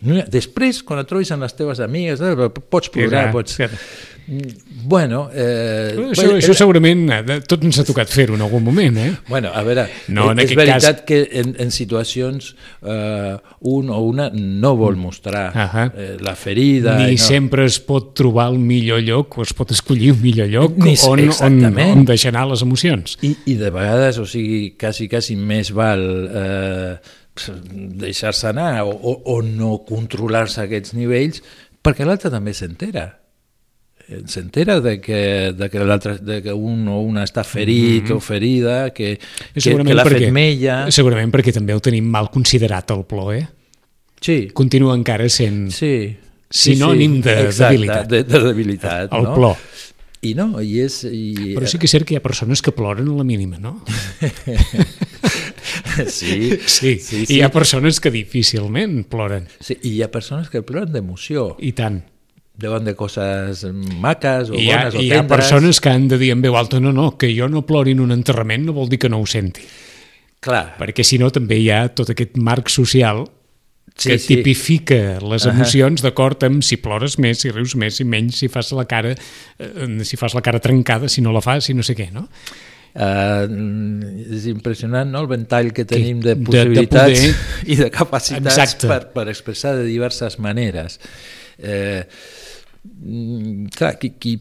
Una- 0.06 0.26
Després, 0.32 0.82
quan 0.84 1.00
et 1.04 1.08
trobis 1.10 1.30
amb 1.32 1.44
les 1.46 1.54
teves 1.54 1.80
amigues, 1.80 2.22
eh, 2.22 2.50
pots 2.70 2.90
plorar, 2.90 3.28
Clar, 3.30 3.32
pots... 3.36 3.56
clar. 3.60 3.70
Bueno, 4.84 5.30
eh, 5.34 5.96
Això, 6.12 6.28
bé, 6.30 6.38
això 6.40 6.54
segurament 6.56 7.02
eh, 7.12 7.40
tot 7.50 7.64
ens 7.68 7.80
ha 7.82 7.84
tocat 7.88 8.10
fer-ho 8.10 8.36
en 8.38 8.44
algun 8.46 8.64
moment, 8.64 8.98
eh? 9.02 9.10
Bueno, 9.28 9.50
a 9.54 9.64
veure, 9.66 9.88
No, 10.14 10.30
en 10.32 10.40
és 10.40 10.54
veritat 10.56 11.02
cas- 11.02 11.06
que 11.10 11.20
en, 11.42 11.56
en 11.60 11.72
situacions 11.74 12.54
eh, 12.82 13.36
un 13.68 13.90
o 13.90 14.00
una 14.08 14.30
no 14.34 14.76
vol 14.80 14.96
mostrar 14.96 15.52
Ahà. 15.54 15.88
eh, 15.98 16.18
la 16.22 16.36
ferida. 16.36 16.96
Ni 17.02 17.18
no. 17.18 17.22
sempre 17.24 17.66
es 17.66 17.80
pot 17.84 18.14
trobar 18.16 18.52
el 18.54 18.60
millor 18.60 19.02
lloc 19.04 19.38
o 19.40 19.44
es 19.44 19.54
pot 19.58 19.72
escollir 19.76 20.14
un 20.14 20.22
millor 20.22 20.48
lloc 20.48 20.78
Ni- 20.78 20.96
on, 21.10 21.28
on, 21.42 21.60
on 21.82 22.06
deixar 22.06 22.32
anar 22.34 22.48
les 22.54 22.62
emocions. 22.64 23.18
I, 23.26 23.36
I 23.52 23.56
de 23.60 23.70
vegades, 23.74 24.18
o 24.22 24.26
sigui, 24.30 24.76
quasi, 24.80 25.10
quasi 25.12 25.36
més 25.36 25.74
val 25.76 26.06
eh, 26.32 26.94
deixar-se 28.02 28.48
anar 28.52 28.84
o, 28.86 28.92
o, 28.92 29.16
o 29.36 29.42
no 29.46 29.80
controlar-se 29.88 30.62
aquests 30.66 30.94
nivells 30.98 31.42
perquè 31.82 32.06
l'altre 32.06 32.32
també 32.34 32.54
s'entera. 32.54 33.08
Eh, 34.08 34.22
S'entera 34.30 34.80
de 34.82 35.00
que, 35.02 35.54
de 35.58 35.70
que, 35.70 35.86
de 36.22 36.42
que 36.44 36.54
un 36.54 36.88
o 36.92 37.00
una 37.02 37.24
està 37.28 37.44
ferit 37.48 38.12
o 38.12 38.20
ferida, 38.20 38.92
que, 38.94 39.16
que, 39.56 39.62
que 39.62 39.96
l'ha 39.96 40.06
fet 40.06 40.28
mella. 40.34 40.84
segurament 40.92 41.34
perquè 41.34 41.54
també 41.56 41.74
ho 41.74 41.82
tenim 41.84 42.10
mal 42.12 42.30
considerat 42.34 42.92
el 42.94 43.06
plor, 43.10 43.34
eh? 43.36 43.48
Sí, 44.22 44.52
Continua 44.54 44.94
encara 44.94 45.26
sent 45.34 45.72
sí. 45.74 45.96
sinònim 46.54 47.22
de 47.26 47.40
Exacte, 47.48 47.74
debilitat. 47.74 48.10
De, 48.12 48.24
de 48.28 48.42
debilitat, 48.46 49.14
el 49.18 49.26
no? 49.26 49.34
plor. 49.34 49.68
I 50.22 50.36
no, 50.38 50.52
i 50.62 50.76
és... 50.84 51.00
I, 51.10 51.56
Però 51.56 51.66
sí 51.66 51.80
que 51.82 51.88
és 51.90 51.96
cert 51.96 52.06
que 52.06 52.14
hi 52.14 52.20
ha 52.20 52.22
persones 52.22 52.62
que 52.62 52.70
ploren 52.78 53.08
a 53.10 53.16
la 53.18 53.26
mínima, 53.26 53.58
no? 53.58 53.80
sí, 56.08 56.58
Sí, 56.66 56.96
sí, 57.00 57.24
i 57.28 57.38
hi 57.38 57.42
ha 57.46 57.50
persones 57.52 58.00
que 58.00 58.12
difícilment 58.12 59.04
ploren. 59.10 59.48
sí, 59.60 59.78
i 59.84 59.96
hi 59.98 60.02
ha 60.04 60.12
persones 60.12 60.50
que 60.50 60.62
ploren 60.64 60.92
d'emoció. 60.94 61.56
I 61.60 61.72
tant. 61.78 62.02
Deuen 62.62 62.84
de 62.86 62.94
coses 63.00 63.64
maques 64.04 64.52
o 64.52 64.56
I 64.60 64.66
hi 64.68 64.72
ha, 64.72 64.82
bones 64.84 64.96
o 64.96 65.02
i 65.02 65.06
hi 65.08 65.12
ha 65.16 65.22
tendres. 65.22 65.38
persones 65.40 65.80
que 65.82 65.90
han 65.90 66.08
de 66.12 66.18
dir 66.22 66.32
en 66.36 66.42
veu 66.44 66.58
alta 66.60 66.80
no, 66.84 66.92
no, 66.94 67.14
que 67.18 67.32
jo 67.34 67.48
no 67.50 67.64
plori 67.66 67.96
en 67.96 68.02
un 68.04 68.12
enterrament 68.14 68.66
no 68.68 68.74
vol 68.76 68.90
dir 68.92 69.00
que 69.02 69.10
no 69.10 69.20
ho 69.22 69.26
senti. 69.26 69.64
Clar, 70.42 70.76
Perquè 70.80 71.04
si 71.06 71.20
no 71.22 71.30
també 71.34 71.58
hi 71.62 71.70
ha 71.70 71.84
tot 71.94 72.10
aquest 72.14 72.38
marc 72.38 72.70
social 72.70 73.24
que 73.92 74.16
Sí, 74.18 74.20
sí. 74.24 74.36
tipifica 74.38 75.20
les 75.20 75.44
emocions 75.46 76.02
d'acord 76.02 76.44
amb 76.48 76.64
si 76.64 76.78
plores 76.82 77.18
més, 77.20 77.42
si 77.44 77.52
rius 77.52 77.76
més, 77.76 77.98
si 78.00 78.06
menys, 78.08 78.38
si 78.40 78.48
fas 78.50 78.72
la 78.72 78.86
cara 78.90 79.12
eh, 79.14 79.88
si 80.08 80.18
fas 80.18 80.34
la 80.34 80.42
cara 80.42 80.60
trencada, 80.64 81.10
si 81.12 81.22
no 81.22 81.34
la 81.36 81.42
fas, 81.44 81.66
si 81.68 81.74
no 81.76 81.84
sé 81.84 81.94
què, 81.98 82.08
no? 82.16 82.28
Uh, 82.92 83.46
és 84.36 84.50
impressionant 84.52 85.08
no? 85.08 85.22
el 85.24 85.28
ventall 85.32 85.70
que 85.72 85.86
tenim 85.88 86.20
de 86.20 86.34
de- 86.34 86.40
de 86.42 86.46
possibilitats 86.46 87.22
poder. 87.22 87.36
i 87.72 87.78
de 87.80 87.90
capacitats 87.90 88.58
Exacte. 88.58 88.88
per, 88.90 89.06
per 89.14 89.28
expressar 89.32 89.78
de 89.78 89.86
diverses 89.88 90.36
maneres. 90.44 90.98
Eh, 91.58 92.04
mm, 92.84 93.68
clar, 93.78 93.94
qui, 94.02 94.10
qui, 94.20 94.34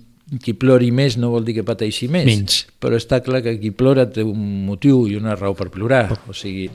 qui 0.42 0.54
plori 0.58 0.90
més 0.94 1.16
no 1.20 1.30
vol 1.30 1.44
dir 1.46 1.54
que 1.60 1.64
pateixi 1.66 2.08
més, 2.10 2.26
Menys. 2.26 2.58
però 2.82 2.98
està 2.98 3.20
clar 3.22 3.42
que 3.46 3.54
qui 3.62 3.70
plora 3.70 4.08
té 4.10 4.22
un 4.26 4.64
motiu 4.66 5.04
i 5.06 5.14
una 5.18 5.36
raó 5.38 5.54
per 5.54 5.70
plorar. 5.70 6.08
O 6.26 6.34
sigui, 6.34 6.66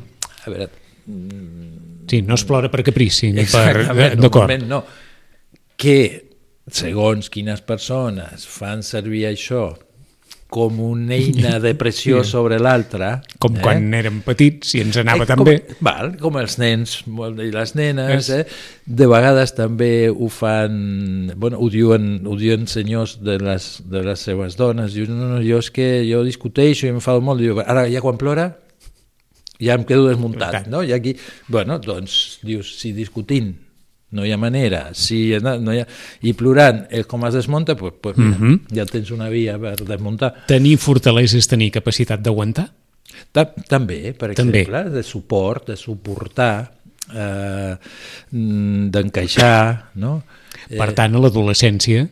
a 0.45 0.49
veure, 0.49 0.69
Sí, 1.05 2.23
no 2.25 2.33
es 2.33 2.43
plora 2.45 2.69
per 2.73 2.81
caprici, 2.81 3.31
ni 3.33 3.43
per... 3.45 3.83
D'acord. 4.17 4.55
no. 4.65 4.79
Que, 5.77 5.97
segons 6.71 7.29
quines 7.29 7.61
persones 7.61 8.47
fan 8.49 8.81
servir 8.81 9.27
això 9.29 9.67
com 10.51 10.77
una 10.83 11.15
eina 11.17 11.59
de 11.59 11.73
pressió 11.77 12.23
sobre 12.27 12.59
l'altra... 12.61 13.19
Com 13.41 13.57
quan 13.61 13.89
érem 13.97 14.21
petits 14.25 14.75
i 14.77 14.83
ens 14.85 14.99
anava 15.01 15.25
Eh, 15.25 15.29
tan 15.29 15.41
com, 15.41 15.49
bé. 15.49 15.77
Val, 15.83 16.13
com 16.21 16.37
els 16.41 16.57
nens 16.61 16.99
i 17.05 17.49
les 17.53 17.75
nenes, 17.77 18.29
eh? 18.33 18.43
de 18.85 19.07
vegades 19.09 19.55
també 19.57 20.09
ho 20.11 20.29
fan, 20.29 21.33
bueno, 21.35 21.59
ho 21.59 21.69
diuen, 21.73 22.19
ho 22.27 22.37
diuen 22.39 22.69
senyors 22.71 23.17
de 23.25 23.39
les, 23.41 23.69
de 23.89 24.05
les 24.05 24.27
seves 24.29 24.57
dones, 24.59 24.93
diuen, 24.93 25.17
no, 25.17 25.33
no, 25.35 25.41
jo 25.45 25.59
és 25.63 25.71
que 25.73 25.89
jo 26.07 26.23
discuteixo 26.27 26.87
i 26.87 26.93
em 26.93 27.01
fa 27.03 27.17
molt, 27.19 27.41
diu, 27.41 27.59
ara 27.65 27.87
ja 27.91 28.03
quan 28.05 28.21
plora 28.21 28.51
ja 29.59 29.77
em 29.79 29.85
quedo 29.87 30.09
desmuntat, 30.09 30.65
no? 30.67 30.83
I 30.83 30.93
aquí, 30.93 31.15
bueno, 31.47 31.79
doncs, 31.79 32.39
dius, 32.43 32.75
si 32.79 32.91
discutint 32.93 33.53
no 34.15 34.23
hi 34.25 34.31
ha 34.31 34.37
manera, 34.39 34.87
si 34.95 35.33
no, 35.43 35.73
hi 35.75 35.81
ha... 35.83 35.87
i 36.23 36.31
plorant 36.37 36.85
és 36.95 37.05
com 37.11 37.25
es 37.27 37.35
desmunta, 37.35 37.75
pues, 37.75 37.93
pues 38.01 38.17
mira, 38.17 38.37
Mhm. 38.39 38.61
ja 38.77 38.85
tens 38.87 39.11
una 39.11 39.27
via 39.29 39.57
per 39.59 39.75
desmuntar. 39.83 40.31
Tenir 40.47 40.77
fortalesa 40.79 41.37
és 41.37 41.47
tenir 41.51 41.69
capacitat 41.75 42.23
d'aguantar? 42.23 42.69
Ta 43.31 43.45
també, 43.67 44.13
per 44.17 44.33
També. 44.35 44.61
exemple, 44.63 44.89
de 44.95 45.03
suport, 45.03 45.67
de 45.67 45.75
suportar, 45.77 46.71
eh, 47.13 47.75
mm, 48.31 48.89
d'encaixar, 48.91 49.91
no? 49.95 50.23
Per 50.69 50.93
tant, 50.97 51.13
a 51.15 51.19
l'adolescència 51.19 52.07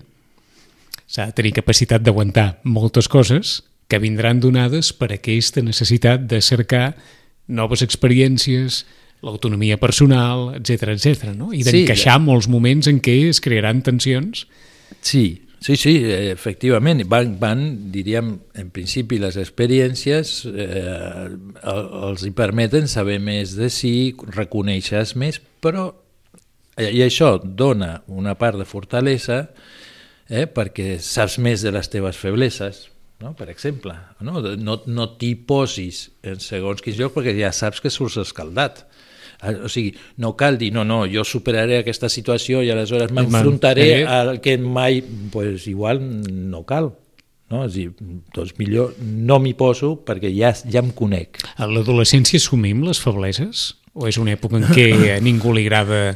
s'ha 1.08 1.26
de 1.30 1.34
tenir 1.38 1.54
capacitat 1.54 2.02
d'aguantar 2.04 2.60
moltes 2.64 3.08
coses 3.08 3.64
que 3.88 4.00
vindran 4.00 4.40
donades 4.40 4.92
per 4.94 5.12
aquesta 5.14 5.62
necessitat 5.62 6.22
de 6.30 6.40
cercar 6.42 6.96
noves 7.48 7.82
experiències, 7.84 8.86
l'autonomia 9.24 9.78
personal, 9.82 10.50
etc 10.58 10.94
etc. 10.98 11.32
no? 11.38 11.54
I 11.56 11.64
Sí, 11.64 11.72
d'encaixar 11.72 12.20
molts 12.22 12.50
moments 12.52 12.90
en 12.92 13.00
què 13.04 13.16
es 13.30 13.40
crearan 13.44 13.82
tensions. 13.86 14.46
Sí, 15.02 15.42
sí, 15.64 15.78
sí, 15.80 15.94
efectivament. 16.34 17.06
Van, 17.10 17.38
van 17.40 17.64
diríem, 17.94 18.34
en 18.60 18.70
principi 18.76 19.18
les 19.24 19.38
experiències 19.40 20.44
eh, 20.52 21.28
el- 21.64 21.90
els 22.10 22.26
hi 22.28 22.32
permeten 22.36 22.88
saber 22.92 23.20
més 23.24 23.56
de 23.56 23.70
si, 23.72 24.14
reconeixes 24.36 25.16
més, 25.16 25.40
però 25.64 25.88
eh, 26.78 26.90
i 26.92 27.00
això 27.06 27.38
dona 27.44 28.02
una 28.08 28.36
part 28.36 28.60
de 28.60 28.66
fortalesa 28.68 29.46
eh, 30.30 30.48
perquè 30.52 30.98
saps 31.00 31.40
més 31.40 31.64
de 31.64 31.72
les 31.72 31.88
teves 31.92 32.18
febleses, 32.20 32.90
no? 33.24 33.34
per 33.40 33.48
exemple. 33.54 33.96
No, 34.20 34.42
no, 34.42 34.82
no 34.86 35.08
t'hi 35.20 35.36
posis 35.48 36.10
en 36.28 36.40
segons 36.44 36.82
quins 36.84 37.00
llocs 37.00 37.16
perquè 37.16 37.36
ja 37.40 37.52
saps 37.56 37.80
que 37.84 37.92
surts 37.94 38.20
escaldat. 38.20 38.84
Eh, 39.44 39.56
O 39.66 39.70
sigui, 39.70 39.94
no 40.18 40.36
cal 40.40 40.58
dir, 40.58 40.72
no, 40.74 40.84
no, 40.88 41.04
jo 41.12 41.24
superaré 41.28 41.78
aquesta 41.82 42.10
situació 42.10 42.62
i 42.64 42.70
aleshores 42.72 43.12
m'enfrontaré 43.12 43.88
M'enfrontaré. 44.06 44.30
al 44.32 44.42
que 44.42 44.58
mai... 44.58 45.02
pues, 45.32 45.68
igual 45.68 46.00
no 46.52 46.64
cal. 46.66 46.94
No? 47.52 47.66
És 47.68 47.74
a 47.74 47.76
dir, 47.76 47.90
doncs 48.34 48.56
millor 48.58 48.96
no 49.00 49.38
m'hi 49.44 49.54
poso 49.54 49.98
perquè 50.06 50.32
ja, 50.34 50.54
ja 50.66 50.80
em 50.82 50.90
conec. 50.96 51.44
A 51.60 51.68
l'adolescència 51.70 52.40
assumim 52.42 52.82
les 52.88 53.00
febleses? 53.04 53.76
O 53.94 54.08
és 54.10 54.18
una 54.18 54.34
època 54.34 54.58
en 54.58 54.64
què 54.74 54.88
a 55.18 55.20
ningú 55.22 55.54
li 55.54 55.68
agrada 55.68 56.16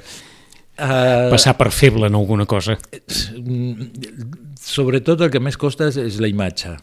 Uh, 0.78 1.32
passar 1.34 1.56
per 1.58 1.72
feble 1.74 2.06
en 2.06 2.14
alguna 2.14 2.46
cosa? 2.46 2.76
sobretot 4.62 5.22
el 5.26 5.32
que 5.34 5.42
més 5.42 5.58
costa 5.58 5.88
és, 5.90 5.98
és 5.98 6.20
la 6.22 6.30
imatge 6.30 6.76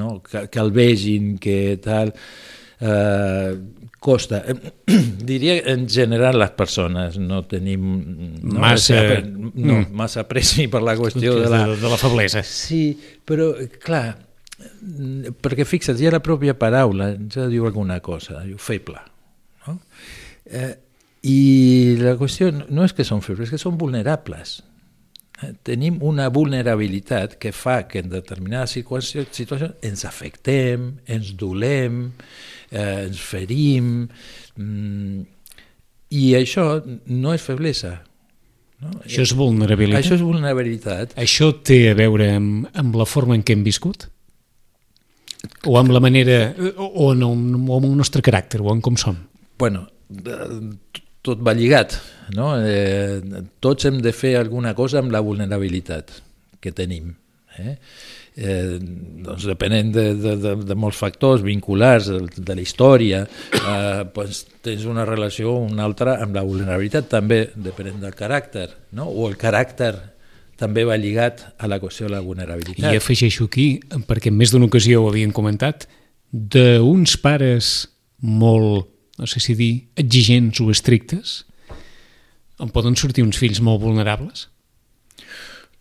no? 0.00 0.16
que, 0.24 0.46
que 0.50 0.58
el 0.62 0.72
vegin 0.74 1.36
que 1.42 1.76
tal 1.84 2.10
eh, 2.10 3.52
costa 3.98 4.42
diria 5.30 5.58
en 5.72 5.88
general 5.90 6.38
les 6.38 6.52
persones 6.54 7.18
no 7.18 7.42
tenim 7.50 7.82
no, 8.42 8.60
Massa- 8.60 9.20
no, 9.22 9.80
mm. 9.82 9.90
massa 9.98 10.24
preci 10.30 10.68
per 10.70 10.82
la 10.86 10.94
qüestió 10.98 11.34
de 11.38 11.50
la, 11.50 11.64
de, 11.74 11.90
la 11.90 11.98
feblesa. 12.00 12.44
Sí, 12.46 12.92
però, 13.26 13.50
clar, 13.82 14.16
perquè 15.42 15.66
fixa't, 15.66 15.98
ja 16.00 16.12
la 16.14 16.22
pròpia 16.24 16.56
paraula 16.58 17.12
ja 17.32 17.46
diu 17.50 17.66
alguna 17.68 18.00
cosa, 18.04 18.42
diu 18.46 18.58
feble. 18.62 19.00
No? 19.66 19.78
Eh, 20.46 20.74
I 21.28 21.38
la 22.00 22.14
qüestió 22.18 22.50
no 22.54 22.86
és 22.86 22.94
que 22.94 23.06
són 23.06 23.22
febles, 23.24 23.48
és 23.48 23.56
que 23.56 23.62
són 23.62 23.78
vulnerables. 23.78 24.60
Tenim 25.62 26.00
una 26.02 26.26
vulnerabilitat 26.34 27.36
que 27.38 27.52
fa 27.54 27.84
que 27.86 28.02
en 28.02 28.10
determinades 28.10 28.74
situacions, 28.74 29.62
ens 29.86 30.04
afectem, 30.08 30.90
ens 31.06 31.30
dolem, 31.38 32.08
eh, 32.72 33.04
ens 33.06 33.20
ferim, 33.22 34.08
mm, 34.56 35.20
i 36.10 36.24
això 36.34 36.82
no 37.06 37.34
és 37.36 37.44
feblesa. 37.44 38.00
No? 38.82 38.92
Això 39.04 39.22
és 39.22 39.34
vulnerabilitat? 39.34 40.00
Això 40.00 40.16
és 40.18 40.22
vulnerabilitat. 40.22 41.14
Això 41.18 41.50
té 41.62 41.80
a 41.90 41.96
veure 41.98 42.30
amb, 42.36 42.68
amb 42.78 42.98
la 42.98 43.06
forma 43.06 43.38
en 43.38 43.42
què 43.42 43.56
hem 43.56 43.64
viscut? 43.66 44.08
O 45.66 45.78
amb 45.78 45.94
la 45.94 46.02
manera, 46.02 46.54
o, 46.58 46.86
o, 46.86 47.12
en 47.14 47.22
el, 47.22 47.42
o 47.62 47.78
amb 47.78 47.86
el 47.86 47.96
nostre 47.98 48.22
caràcter, 48.26 48.62
o 48.62 48.74
en 48.74 48.82
com 48.82 48.98
som? 48.98 49.18
Bueno, 49.58 49.86
tot 51.22 51.40
va 51.44 51.54
lligat, 51.56 51.96
no? 52.36 52.52
Eh, 52.62 53.20
tots 53.60 53.88
hem 53.88 53.98
de 54.02 54.12
fer 54.14 54.36
alguna 54.38 54.74
cosa 54.78 55.02
amb 55.02 55.12
la 55.14 55.22
vulnerabilitat 55.24 56.12
que 56.62 56.72
tenim. 56.74 57.10
Eh? 57.58 57.74
Eh, 58.38 58.76
doncs 59.24 59.48
depenent 59.48 59.90
de, 59.94 60.04
de, 60.14 60.36
de, 60.38 60.52
de 60.62 60.74
molts 60.78 60.98
factors 61.00 61.42
vinculars 61.42 62.06
de, 62.06 62.20
de 62.36 62.54
la 62.54 62.62
història, 62.62 63.24
eh, 63.58 64.04
doncs 64.14 64.44
tens 64.62 64.86
una 64.86 65.06
relació 65.08 65.56
o 65.56 65.64
una 65.66 65.82
altra 65.88 66.20
amb 66.22 66.38
la 66.38 66.44
vulnerabilitat, 66.46 67.08
també 67.10 67.48
depenent 67.56 67.98
del 68.04 68.14
caràcter, 68.18 68.68
no? 68.94 69.08
o 69.10 69.26
el 69.30 69.34
caràcter 69.40 69.94
també 70.58 70.84
va 70.86 70.98
lligat 70.98 71.44
a 71.58 71.70
la 71.70 71.78
qüestió 71.82 72.06
de 72.06 72.14
la 72.16 72.22
vulnerabilitat. 72.22 72.92
I 72.92 72.98
afegeixo 72.98 73.46
aquí, 73.46 73.68
perquè 74.06 74.30
en 74.30 74.38
més 74.38 74.54
d'una 74.54 74.66
ocasió 74.70 75.02
ho 75.02 75.10
havien 75.10 75.34
comentat, 75.34 75.88
d'uns 76.30 77.14
pares 77.22 77.88
molt 78.22 78.86
no 79.18 79.26
sé 79.26 79.42
si 79.42 79.54
dir, 79.58 79.72
exigents 79.98 80.60
o 80.62 80.70
estrictes, 80.70 81.42
en 82.58 82.70
poden 82.74 82.96
sortir 82.98 83.24
uns 83.26 83.38
fills 83.38 83.60
molt 83.64 83.82
vulnerables? 83.82 84.48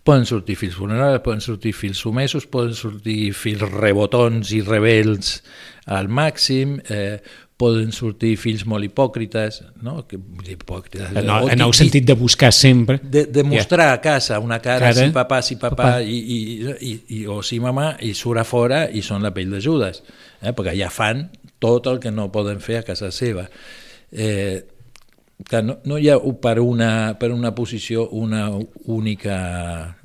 Poden 0.08 0.28
sortir 0.30 0.56
fills 0.56 0.78
vulnerables, 0.80 1.24
poden 1.26 1.44
sortir 1.44 1.74
fills 1.76 2.02
sumesos, 2.04 2.48
poden 2.50 2.76
sortir 2.78 3.34
fills 3.36 3.66
rebotons 3.74 4.54
i 4.56 4.62
rebels 4.66 5.42
al 5.86 6.08
màxim, 6.08 6.78
eh, 6.88 7.20
poden 7.58 7.90
sortir 7.92 8.36
fills 8.38 8.64
molt 8.70 8.86
hipòcrites, 8.86 9.64
no? 9.82 10.04
Que, 10.06 10.20
hipòcrites 10.54 11.10
en, 11.10 11.26
el, 11.26 11.50
en 11.56 11.64
el 11.66 11.74
sentit 11.74 12.06
de 12.06 12.14
buscar 12.18 12.52
sempre... 12.54 13.00
De, 13.02 13.26
de 13.34 13.44
mostrar 13.44 13.88
yeah. 13.88 13.98
a 13.98 14.02
casa 14.04 14.38
una 14.40 14.60
cara, 14.62 14.92
Cara, 14.92 15.08
si 15.08 15.14
papà, 15.16 15.42
si 15.42 15.58
papà, 15.58 15.76
papà. 15.76 15.98
I, 16.06 16.20
i, 16.22 16.38
i, 16.86 16.94
i, 17.18 17.26
o 17.26 17.42
si 17.42 17.58
mamà, 17.64 17.96
i 18.06 18.14
surt 18.18 18.44
a 18.44 18.46
fora 18.46 18.86
i 18.94 19.02
són 19.06 19.26
la 19.26 19.34
pell 19.34 19.58
de 19.58 19.62
Judes, 19.64 20.04
eh? 20.38 20.54
perquè 20.54 20.78
ja 20.78 20.92
fan 20.94 21.26
tot 21.58 21.90
el 21.90 21.98
que 22.04 22.14
no 22.14 22.30
poden 22.34 22.62
fer 22.62 22.84
a 22.84 22.86
casa 22.86 23.10
seva. 23.16 23.48
Eh, 24.12 24.62
que 25.50 25.62
no, 25.66 25.80
no 25.90 25.98
hi 25.98 26.12
ha 26.14 26.20
per 26.42 26.60
una, 26.62 26.92
per 27.18 27.32
una 27.34 27.54
posició 27.58 28.08
una 28.18 28.52
única 28.86 29.98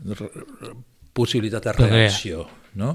possibilitat 1.13 1.69
de 1.69 1.79
reacció. 1.79 2.49
No? 2.73 2.95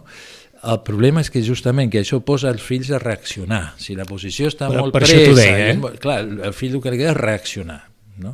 El 0.63 0.79
problema 0.87 1.21
és 1.21 1.29
que 1.33 1.43
justament 1.45 1.91
que 1.93 2.01
això 2.01 2.19
posa 2.25 2.49
els 2.49 2.63
fills 2.65 2.89
a 2.91 2.99
reaccionar. 3.01 3.75
Si 3.81 3.95
la 3.95 4.07
posició 4.09 4.49
està 4.51 4.71
Per- 4.71 4.79
molt 4.81 4.95
per 4.95 5.03
presa... 5.05 5.35
deia, 5.37 5.69
és 5.69 5.77
eh? 5.77 5.91
Clar, 6.01 6.19
el 6.49 6.55
fill 6.57 6.77
el 6.77 6.81
que 6.83 6.93
li 6.93 7.01
queda 7.01 7.13
és 7.13 7.21
reaccionar. 7.21 7.81
No? 8.23 8.33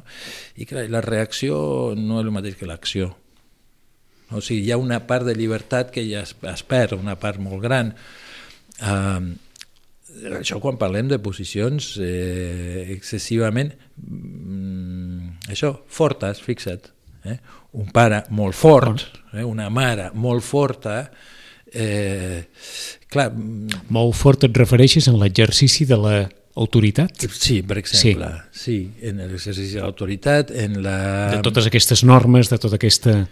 I 0.55 0.67
clar, 0.69 0.85
la 0.91 1.01
reacció 1.03 1.57
no 1.99 2.21
és 2.21 2.27
el 2.27 2.31
mateix 2.35 2.55
que 2.59 2.69
l'acció. 2.69 3.11
O 4.33 4.41
sigui, 4.41 4.63
hi 4.63 4.71
ha 4.73 4.79
una 4.79 5.01
part 5.05 5.27
de 5.27 5.35
llibertat 5.35 5.91
que 5.93 6.05
ja 6.07 6.23
es, 6.23 6.31
es 6.49 6.63
perd, 6.65 6.95
una 6.97 7.17
part 7.19 7.41
molt 7.43 7.61
gran. 7.61 7.91
Uh, 8.79 9.33
això 10.39 10.59
quan 10.61 10.77
parlem 10.77 11.07
de 11.09 11.19
posicions 11.23 11.93
eh, 12.01 12.85
excessivament 12.93 13.71
mm, 13.97 15.49
això, 15.53 15.73
fortes, 15.89 16.41
fixa't 16.43 16.89
eh? 17.25 17.37
un 17.79 17.89
pare 17.93 18.23
molt 18.35 18.57
fort 18.57 19.05
eh? 19.33 19.43
una 19.43 19.69
mare 19.73 20.11
molt 20.13 20.45
forta 20.45 20.97
eh, 21.73 22.43
clar, 23.11 23.31
mm, 23.31 23.89
Molt 23.93 24.15
fort 24.17 24.45
et 24.47 24.57
refereixes 24.57 25.07
en 25.11 25.19
l'exercici 25.21 25.87
de 25.89 25.97
l'autoritat? 25.99 27.25
sí, 27.29 27.61
per 27.61 27.79
exemple 27.81 28.29
sí. 28.51 28.63
sí 28.63 29.07
en 29.09 29.23
l'exercici 29.23 29.75
de 29.75 29.81
l'autoritat 29.81 30.53
en 30.65 30.81
la... 30.85 30.97
De 31.35 31.41
totes 31.45 31.67
aquestes 31.69 32.05
normes, 32.07 32.49
de 32.49 32.61
tota 32.61 32.79
aquesta... 32.81 33.23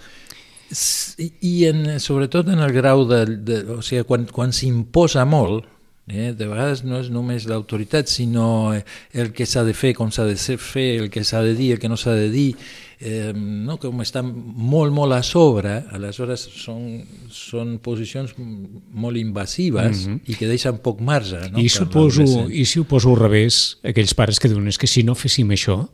I 0.72 1.56
en, 1.68 2.00
sobretot 2.00 2.48
en 2.48 2.64
el 2.64 2.72
grau 2.72 3.04
de... 3.10 3.26
de 3.44 3.62
o 3.76 3.82
sigui, 3.84 4.06
quan, 4.08 4.26
quan 4.32 4.54
s'imposa 4.56 5.26
molt, 5.28 5.68
eh, 6.08 6.34
de 6.36 6.48
vegades 6.48 6.84
no 6.84 7.00
és 7.00 7.10
només 7.14 7.46
l'autoritat, 7.48 8.08
sinó 8.10 8.74
eh, 8.76 8.84
el 9.14 9.32
que 9.34 9.46
s'ha 9.46 9.64
de 9.64 9.74
fer, 9.74 9.94
com 9.96 10.10
s'ha 10.12 10.26
de 10.26 10.36
ser- 10.38 10.58
fer, 10.58 11.02
el 11.04 11.10
que 11.10 11.24
s'ha 11.24 11.42
de 11.42 11.54
dir, 11.56 11.74
el 11.74 11.80
que 11.80 11.88
no 11.90 11.96
s'ha 11.98 12.14
de 12.18 12.30
dir, 12.30 12.56
eh, 13.00 13.32
no? 13.36 13.78
com 13.80 14.02
estan 14.02 14.32
molt, 14.36 14.92
molt 14.94 15.14
a 15.14 15.22
sobre, 15.24 15.84
aleshores 15.92 16.42
són, 16.62 17.04
són 17.30 17.78
posicions 17.80 18.34
molt 18.38 19.18
invasives 19.18 20.08
Mhm. 20.08 20.20
i 20.28 20.36
que 20.36 20.48
deixen 20.48 20.78
poc 20.80 21.00
marge. 21.02 21.40
No? 21.52 21.60
I, 21.60 21.70
suposo. 21.70 22.48
I 22.50 22.66
si 22.66 22.80
ho 22.80 22.84
poso 22.84 23.10
al 23.10 23.18
revés, 23.20 23.78
aquells 23.84 24.14
pares 24.14 24.40
que 24.40 24.50
diuen 24.50 24.68
és 24.68 24.78
que 24.78 24.88
si 24.88 25.04
no 25.04 25.16
féssim 25.16 25.50
això, 25.50 25.88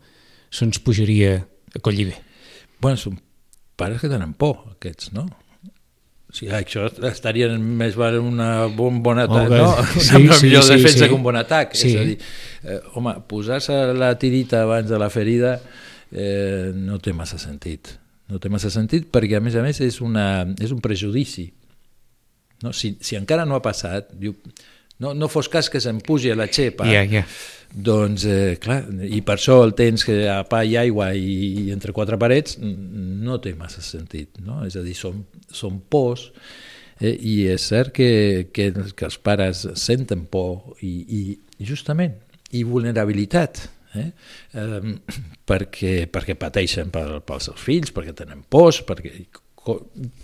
se'ns 0.50 0.80
pujaria 0.80 1.46
a 1.76 1.80
collir 1.80 2.08
bé. 2.08 2.18
Bueno, 2.82 2.98
són 2.98 3.20
pares 3.76 4.00
que 4.02 4.10
tenen 4.10 4.34
por, 4.34 4.64
aquests, 4.78 5.12
no? 5.14 5.28
O 6.28 6.36
sigui, 6.36 6.52
això 6.52 6.90
estaria 7.08 7.48
més 7.56 7.96
val 7.96 8.18
una 8.20 8.68
bon, 8.68 9.00
bon 9.04 9.20
atac, 9.24 9.48
bé. 9.48 9.60
no? 9.62 9.70
Sí, 9.96 10.18
una 10.20 10.36
sí, 10.36 10.50
millor 10.50 10.66
sí, 10.68 10.76
defensa 10.76 11.06
sí. 11.06 11.08
que 11.08 11.16
un 11.16 11.24
bon 11.24 11.40
atac. 11.40 11.76
Sí. 11.80 11.94
És 11.94 12.02
a 12.02 12.08
dir, 12.10 12.18
eh, 12.64 12.80
home, 13.00 13.14
posar-se 13.32 13.78
la 13.96 14.12
tirita 14.20 14.66
abans 14.66 14.92
de 14.92 15.00
la 15.00 15.08
ferida 15.14 15.56
eh, 16.12 16.74
no 16.76 17.00
té 17.00 17.16
massa 17.16 17.40
sentit. 17.40 17.94
No 18.28 18.42
té 18.44 18.52
massa 18.52 18.72
sentit 18.74 19.08
perquè, 19.12 19.40
a 19.40 19.44
més 19.44 19.56
a 19.56 19.64
més, 19.64 19.80
és, 19.86 20.02
una, 20.04 20.44
és 20.60 20.74
un 20.76 20.84
prejudici. 20.84 21.48
No? 22.64 22.74
Si, 22.76 22.98
si 23.00 23.16
encara 23.16 23.46
no 23.48 23.56
ha 23.56 23.64
passat, 23.64 24.12
diu, 24.20 24.36
no, 25.00 25.14
no 25.14 25.30
fos 25.30 25.50
cas 25.50 25.70
que 25.70 25.82
se'm 25.84 26.00
pugi 26.06 26.32
a 26.34 26.38
la 26.38 26.48
xepa, 26.50 26.88
Ja, 26.90 27.04
ja. 27.06 27.24
doncs, 27.74 28.26
eh, 28.26 28.56
clar, 28.62 28.84
i 29.04 29.22
per 29.26 29.38
això 29.38 29.60
el 29.66 29.76
tens 29.78 30.06
que 30.08 30.24
a 30.32 30.42
pa 30.50 30.64
i 30.66 30.78
aigua 30.80 31.12
i, 31.16 31.66
i 31.66 31.72
entre 31.76 31.94
quatre 31.96 32.18
parets 32.20 32.58
no 32.62 33.40
té 33.44 33.54
massa 33.58 33.84
sentit, 33.86 34.40
no? 34.44 34.64
És 34.66 34.78
a 34.80 34.86
dir, 34.86 34.96
són, 34.98 35.26
són 35.54 35.82
pors 35.90 36.30
eh, 37.00 37.14
i 37.14 37.40
és 37.52 37.70
cert 37.70 37.94
que, 37.96 38.12
que, 38.54 38.72
que 38.96 39.10
els 39.10 39.20
pares 39.22 39.66
senten 39.80 40.26
por 40.32 40.78
i, 40.82 40.94
i 41.20 41.66
justament, 41.68 42.16
i 42.58 42.64
vulnerabilitat, 42.66 43.68
eh? 44.00 44.08
Eh, 44.58 44.96
perquè, 45.48 45.98
perquè 46.12 46.38
pateixen 46.40 46.90
per, 46.94 47.22
pels 47.28 47.52
seus 47.52 47.62
fills, 47.62 47.94
perquè 47.94 48.16
tenen 48.18 48.42
pors, 48.50 48.82
perquè, 48.88 49.14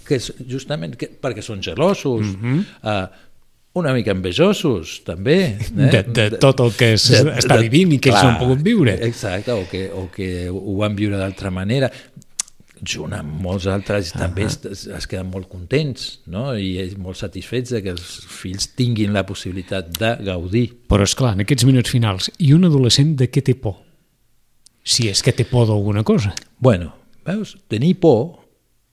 que 0.07 0.17
és 0.17 0.31
justament 0.47 0.95
que, 0.99 1.11
perquè 1.21 1.43
són 1.43 1.61
gelosos, 1.61 2.33
mm 2.33 2.41
-hmm. 2.41 2.65
eh, 2.89 3.29
una 3.73 3.93
mica 3.93 4.13
envejosos, 4.13 4.99
també. 5.05 5.37
Eh? 5.57 5.87
De, 5.89 6.03
de 6.03 6.27
tot 6.41 6.61
el 6.61 6.73
que 6.77 6.93
s'està 7.01 7.57
vivint 7.61 7.95
i 7.95 7.99
que 8.01 8.11
ells 8.11 8.21
no 8.21 8.33
han 8.33 8.41
pogut 8.41 8.61
viure. 8.65 8.93
Exacte, 9.07 9.55
o 9.55 9.65
que, 9.69 9.87
o 9.89 10.07
que 10.13 10.49
ho 10.51 10.77
van 10.81 10.97
viure 10.97 11.17
d'altra 11.17 11.51
manera 11.53 11.89
junt 12.83 13.13
amb 13.15 13.39
molts 13.41 13.65
altres 13.71 14.11
uh 14.11 14.15
-huh. 14.15 14.19
també 14.19 14.43
es, 14.43 14.87
es 14.87 15.07
queden 15.07 15.29
molt 15.31 15.47
contents 15.47 16.19
no? 16.27 16.55
i 16.57 16.77
és 16.77 16.97
molt 16.97 17.17
satisfets 17.17 17.69
de 17.69 17.81
que 17.81 17.89
els 17.89 18.25
fills 18.27 18.67
tinguin 18.75 19.13
la 19.13 19.25
possibilitat 19.25 19.97
de 19.99 20.17
gaudir 20.23 20.73
Però, 20.89 21.03
és 21.03 21.15
clar, 21.15 21.33
en 21.33 21.41
aquests 21.41 21.65
minuts 21.65 21.89
finals, 21.89 22.31
i 22.39 22.53
un 22.53 22.65
adolescent 22.65 23.15
de 23.15 23.29
què 23.29 23.41
té 23.41 23.55
por? 23.55 23.77
Si 24.83 25.07
és 25.07 25.21
que 25.23 25.31
té 25.31 25.45
por 25.45 25.67
d'alguna 25.67 26.03
cosa. 26.03 26.33
Bueno, 26.59 26.93
veus, 27.25 27.57
tenir 27.67 27.95
por 27.99 28.39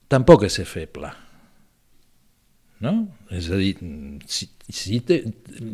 tampoc 0.07 0.43
és 0.43 0.53
ser 0.53 0.65
feble. 0.65 1.11
No? 2.81 2.93
És 3.29 3.49
a 3.53 3.59
dir, 3.59 3.75
si, 4.27 4.49
si 4.73 5.01
te, 5.05 5.21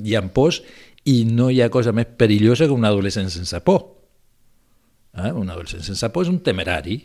hi 0.04 0.16
ha 0.18 0.24
pors 0.34 0.62
i 1.08 1.22
no 1.30 1.50
hi 1.50 1.62
ha 1.64 1.70
cosa 1.72 1.94
més 1.96 2.10
perillosa 2.20 2.68
que 2.68 2.76
un 2.76 2.88
adolescent 2.88 3.30
sense 3.32 3.62
por. 3.64 3.86
Eh? 5.16 5.32
Un 5.32 5.48
adolescent 5.50 5.86
sense 5.88 6.10
por 6.12 6.28
és 6.28 6.34
un 6.34 6.42
temerari. 6.44 7.00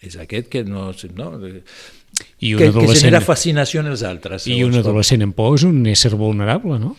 És 0.00 0.16
aquest 0.20 0.48
que 0.52 0.64
no... 0.64 0.90
no 1.16 1.30
I 1.40 2.54
un 2.54 2.60
que, 2.60 2.66
que 2.66 2.68
adolescent, 2.68 3.06
genera 3.06 3.20
fascinació 3.24 3.82
en 3.84 3.90
els 3.92 4.04
altres. 4.04 4.46
I 4.46 4.60
un 4.60 4.70
segons 4.72 4.78
com. 4.78 4.90
adolescent 4.90 5.24
en 5.24 5.34
por 5.36 5.56
és 5.56 5.64
un 5.68 5.80
ésser 5.88 6.12
vulnerable, 6.20 6.78
no? 6.80 6.94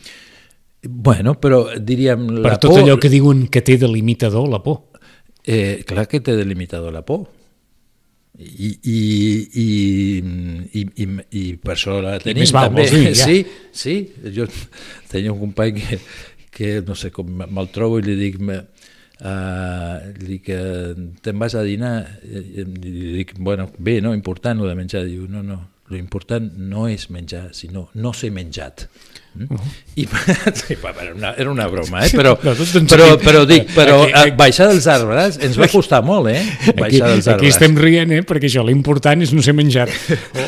Bueno, 0.81 1.35
però 1.37 1.63
diríem... 1.77 2.25
Per 2.41 2.55
tot 2.57 2.73
por, 2.73 2.81
allò 2.81 2.97
que 3.01 3.09
diuen 3.13 3.45
que 3.53 3.61
té 3.65 3.77
de 3.81 3.89
limitador 3.89 4.49
la 4.49 4.63
por. 4.65 4.87
Eh, 5.45 5.83
clar 5.85 6.07
que 6.09 6.21
té 6.25 6.33
delimitador 6.37 6.93
la 6.93 7.05
por. 7.05 7.27
I, 8.39 8.69
i, 8.87 8.99
i, 9.59 9.65
i, 10.79 10.83
i, 11.03 11.07
i 11.35 11.41
per 11.59 11.73
això 11.75 11.97
la 12.01 12.15
tenim 12.23 12.45
més 12.45 12.53
val, 12.55 12.69
també. 12.69 12.85
dir, 12.89 13.11
ja. 13.11 13.27
Sí, 13.27 13.41
sí, 13.75 13.95
jo 14.33 14.47
tenia 15.11 15.33
un 15.33 15.41
company 15.41 15.75
que, 15.81 15.99
que 16.55 16.69
no 16.87 16.95
sé 16.95 17.11
com 17.11 17.27
me'l 17.27 17.69
trobo 17.75 17.99
i 17.99 18.05
li 18.05 18.15
dic 18.17 18.39
me, 18.39 18.61
uh, 19.19 19.97
li 20.21 20.37
dic 20.37 20.47
te'n 21.21 21.43
vas 21.43 21.57
a 21.59 21.65
dinar 21.67 21.93
i 22.23 22.65
li 22.65 23.11
dic, 23.19 23.35
bueno, 23.37 23.67
bé, 23.77 23.99
no, 24.01 24.15
important 24.15 24.63
lo 24.63 24.71
de 24.71 24.79
menjar 24.79 25.03
diu, 25.09 25.27
no, 25.29 25.43
no, 25.43 25.59
lo 25.91 25.97
important 25.99 26.53
no 26.57 26.87
és 26.87 27.09
menjar, 27.11 27.49
sinó 27.53 27.89
no 27.93 28.13
ser 28.15 28.31
menjat 28.31 28.87
Mm? 29.31 29.45
Uh-huh. 29.47 29.67
I, 29.95 30.03
sí, 30.59 30.75
era, 30.75 31.13
una, 31.15 31.29
era 31.39 31.49
una 31.53 31.65
broma, 31.71 32.01
eh? 32.03 32.09
però, 32.11 32.33
No, 32.43 32.51
en 32.51 32.87
però, 32.91 33.05
però 33.15 33.45
dic, 33.47 33.69
però 33.71 34.01
Aquí- 34.03 34.11
aquí, 34.13 34.33
baixar 34.35 34.65
dels 34.67 34.87
arbres 34.91 35.37
ens 35.39 35.55
va 35.55 35.69
costar 35.71 36.01
molt, 36.03 36.27
eh? 36.33 36.41
Aquí, 36.67 36.73
Baixar 36.81 37.07
dels 37.13 37.29
aquí 37.29 37.35
arbres. 37.37 37.53
estem 37.55 37.77
rient, 37.79 38.11
eh? 38.11 38.25
perquè 38.27 38.49
això 38.49 38.65
l'important 38.67 39.23
és 39.23 39.31
no 39.31 39.39
ser 39.45 39.53
menjat. 39.55 39.87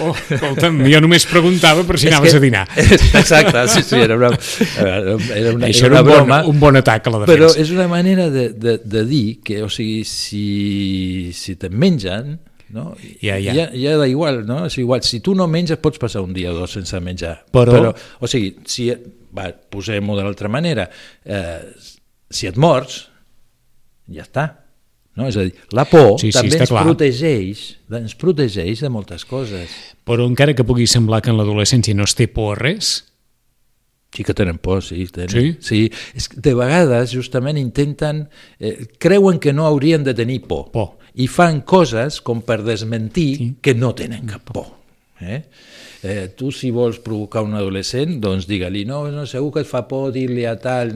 Oh, 0.01 0.12
escolta'm, 0.36 0.82
jo 0.91 0.99
només 0.99 1.23
preguntava 1.32 1.86
per 1.88 1.95
si 1.97 2.10
És 2.10 2.12
anaves 2.12 2.36
que- 2.36 2.41
a 2.41 2.43
dinar. 2.43 2.65
Exacte, 3.21 3.63
sí, 3.71 3.86
sí, 3.88 4.01
era 4.03 4.17
una, 4.19 4.34
era 4.75 5.56
una, 5.56 5.67
Això 5.71 5.88
era 5.88 6.01
era 6.01 6.01
una 6.01 6.01
un 6.01 6.10
bon, 6.10 6.17
broma. 6.17 6.43
un 6.51 6.60
bon 6.60 6.75
atac 6.84 7.08
a 7.08 7.15
la 7.15 7.23
Però 7.23 7.47
defensa. 7.53 7.62
és 7.63 7.71
una 7.71 7.88
manera 7.88 8.27
de, 8.29 8.49
de, 8.51 8.82
de 8.84 9.06
dir 9.08 9.39
que, 9.47 9.62
o 9.63 9.69
sigui, 9.71 10.03
si, 10.03 11.32
si 11.32 11.56
te'n 11.56 11.71
mengen, 11.79 12.36
no? 12.74 12.96
Ja, 13.22 13.38
ja. 13.40 13.54
ja, 13.54 13.68
ja 13.78 13.96
da 14.02 14.08
igual, 14.10 14.42
no? 14.50 14.64
És 14.68 14.78
igual, 14.82 15.04
si 15.06 15.20
tu 15.24 15.36
no 15.38 15.46
menges 15.48 15.78
pots 15.80 16.02
passar 16.02 16.24
un 16.26 16.34
dia 16.34 16.52
o 16.52 16.58
dos 16.58 16.74
sense 16.76 17.00
menjar. 17.00 17.44
Però- 17.54 17.72
Però 17.78 17.94
o 18.20 18.28
sigui, 18.28 18.56
si, 18.66 18.90
va, 19.36 19.52
posem-ho 19.54 20.18
de 20.18 20.24
l'altra 20.26 20.50
manera, 20.50 20.90
eh, 21.24 21.60
si 22.30 22.48
et 22.50 22.58
mors, 22.58 23.04
ja 24.10 24.26
està. 24.26 24.48
No? 25.16 25.28
És 25.30 25.38
a 25.38 25.44
dir, 25.46 25.54
la 25.78 25.86
por 25.86 26.16
Sí, 26.20 26.32
sí, 26.32 26.40
també 26.40 26.58
ens 26.58 26.70
clar. 26.72 26.84
protegeix, 26.88 27.60
ens 27.94 28.16
protegeix 28.18 28.80
de 28.82 28.90
moltes 28.90 29.24
coses. 29.30 29.70
Però 30.04 30.26
encara 30.26 30.56
que 30.58 30.66
pugui 30.66 30.88
semblar 30.90 31.22
que 31.22 31.30
en 31.30 31.38
l'adolescència 31.38 31.94
no 31.94 32.08
es 32.10 32.16
té 32.18 32.28
por 32.28 32.56
a 32.58 32.60
res, 32.60 33.06
Sí 34.14 34.22
que 34.24 34.36
tenen 34.38 34.60
por, 34.62 34.84
sí. 34.86 35.08
Tenen, 35.10 35.30
Sí? 35.30 35.58
sí. 35.60 35.92
És 36.14 36.28
que 36.30 36.38
de 36.40 36.52
vegades 36.54 37.10
justament 37.16 37.58
intenten, 37.58 38.28
eh, 38.60 38.86
creuen 39.02 39.40
que 39.40 39.54
no 39.54 39.66
haurien 39.66 40.04
de 40.04 40.14
tenir 40.14 40.44
por, 40.44 40.70
Por. 40.72 41.00
I 41.15 41.28
fan 41.30 41.62
coses 41.62 42.21
com 42.26 42.41
per 42.41 42.63
desmentir 42.65 43.30
Sí. 43.38 43.54
que 43.62 43.76
no 43.76 43.93
tenen 43.95 44.26
cap 44.28 44.43
por. 44.52 44.71
Eh? 45.21 45.43
Eh, 46.04 46.34
tu, 46.36 46.49
si 46.52 46.67
vols 46.71 46.97
provocar 46.99 47.45
un 47.45 47.54
adolescent, 47.56 48.17
doncs 48.19 48.43
digue-li, 48.49 48.82
no, 48.84 49.06
no, 49.08 49.23
segur 49.30 49.54
que 49.56 49.62
et 49.63 49.69
fa 49.69 49.86
por 49.88 50.12
dir-li 50.12 50.43
a 50.49 50.58
tal... 50.60 50.91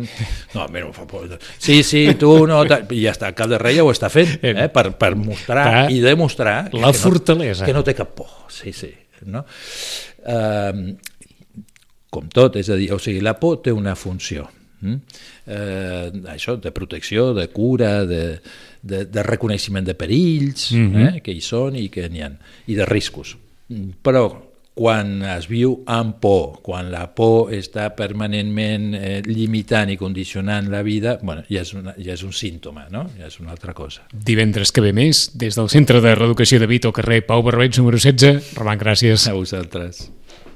No, 0.53 0.65
a 0.65 0.67
mi 0.67 0.81
no 0.81 0.89
em 0.89 0.95
fa 0.95 1.05
por. 1.07 1.29
Sí, 1.57 1.79
sí, 1.87 2.01
tu 2.19 2.33
no... 2.49 2.57
Tal. 2.67 2.83
I 2.91 3.05
ja 3.05 3.13
està, 3.15 3.31
cap 3.37 3.47
de 3.47 3.59
rei 3.61 3.77
ja 3.77 3.85
ho 3.87 3.93
està 3.93 4.09
fent, 4.11 4.35
eh? 4.43 4.67
per, 4.73 4.89
per 4.99 5.13
mostrar 5.15 5.63
Clar. 5.69 5.85
i 5.95 6.01
demostrar... 6.03 6.57
La 6.73 6.91
que 6.91 6.99
fortalesa. 6.99 7.63
No, 7.63 7.69
que 7.69 7.77
no 7.77 7.85
té 7.87 7.95
cap 7.95 8.11
por, 8.17 8.33
sí, 8.51 8.73
sí. 8.75 8.91
No? 9.31 9.45
Eh, 10.27 10.97
com 12.11 12.27
tot, 12.33 12.59
és 12.59 12.67
a 12.67 12.75
dir, 12.75 12.91
o 12.91 12.99
sigui, 12.99 13.23
la 13.23 13.37
por 13.39 13.61
té 13.63 13.71
una 13.71 13.95
funció. 13.95 14.49
Mm? 14.81 14.95
Eh, 15.47 16.11
això, 16.33 16.57
de 16.61 16.71
protecció, 16.71 17.33
de 17.33 17.47
cura, 17.49 18.05
de, 18.05 18.39
de, 18.81 19.05
de 19.05 19.23
reconeixement 19.23 19.85
de 19.85 19.95
perills 19.95 20.71
mm 20.71 20.91
-hmm. 20.93 21.15
eh, 21.15 21.21
que 21.21 21.31
hi 21.31 21.41
són 21.41 21.75
i 21.75 21.89
que 21.89 22.09
n'hi 22.09 22.21
ha, 22.21 22.31
i 22.67 22.75
de 22.75 22.85
riscos. 22.85 23.37
Però 24.03 24.47
quan 24.77 25.23
es 25.25 25.47
viu 25.49 25.79
amb 25.89 26.19
por, 26.21 26.59
quan 26.61 26.91
la 26.93 27.07
por 27.17 27.49
està 27.55 27.89
permanentment 27.97 28.91
eh, 28.93 29.21
limitant 29.25 29.89
i 29.89 29.97
condicionant 29.97 30.69
la 30.69 30.83
vida, 30.85 31.17
bueno, 31.23 31.41
ja, 31.49 31.63
és 31.65 31.73
una, 31.73 31.95
ja 31.97 32.13
és 32.13 32.23
un 32.23 32.35
símptoma, 32.37 32.85
no? 32.93 33.07
ja 33.17 33.25
és 33.31 33.39
una 33.41 33.55
altra 33.55 33.73
cosa. 33.73 34.05
Divendres 34.13 34.71
que 34.71 34.83
ve 34.85 34.93
més, 34.93 35.31
des 35.33 35.57
del 35.57 35.71
Centre 35.73 36.01
de 36.03 36.13
Reeducació 36.13 36.61
de 36.61 36.69
Vito, 36.69 36.93
carrer 36.93 37.23
Pau 37.25 37.41
Barbeig, 37.41 37.73
número 37.81 37.97
16. 37.97 38.53
Roman, 38.59 38.77
gràcies. 38.77 39.25
A 39.27 39.33
vosaltres. 39.33 40.11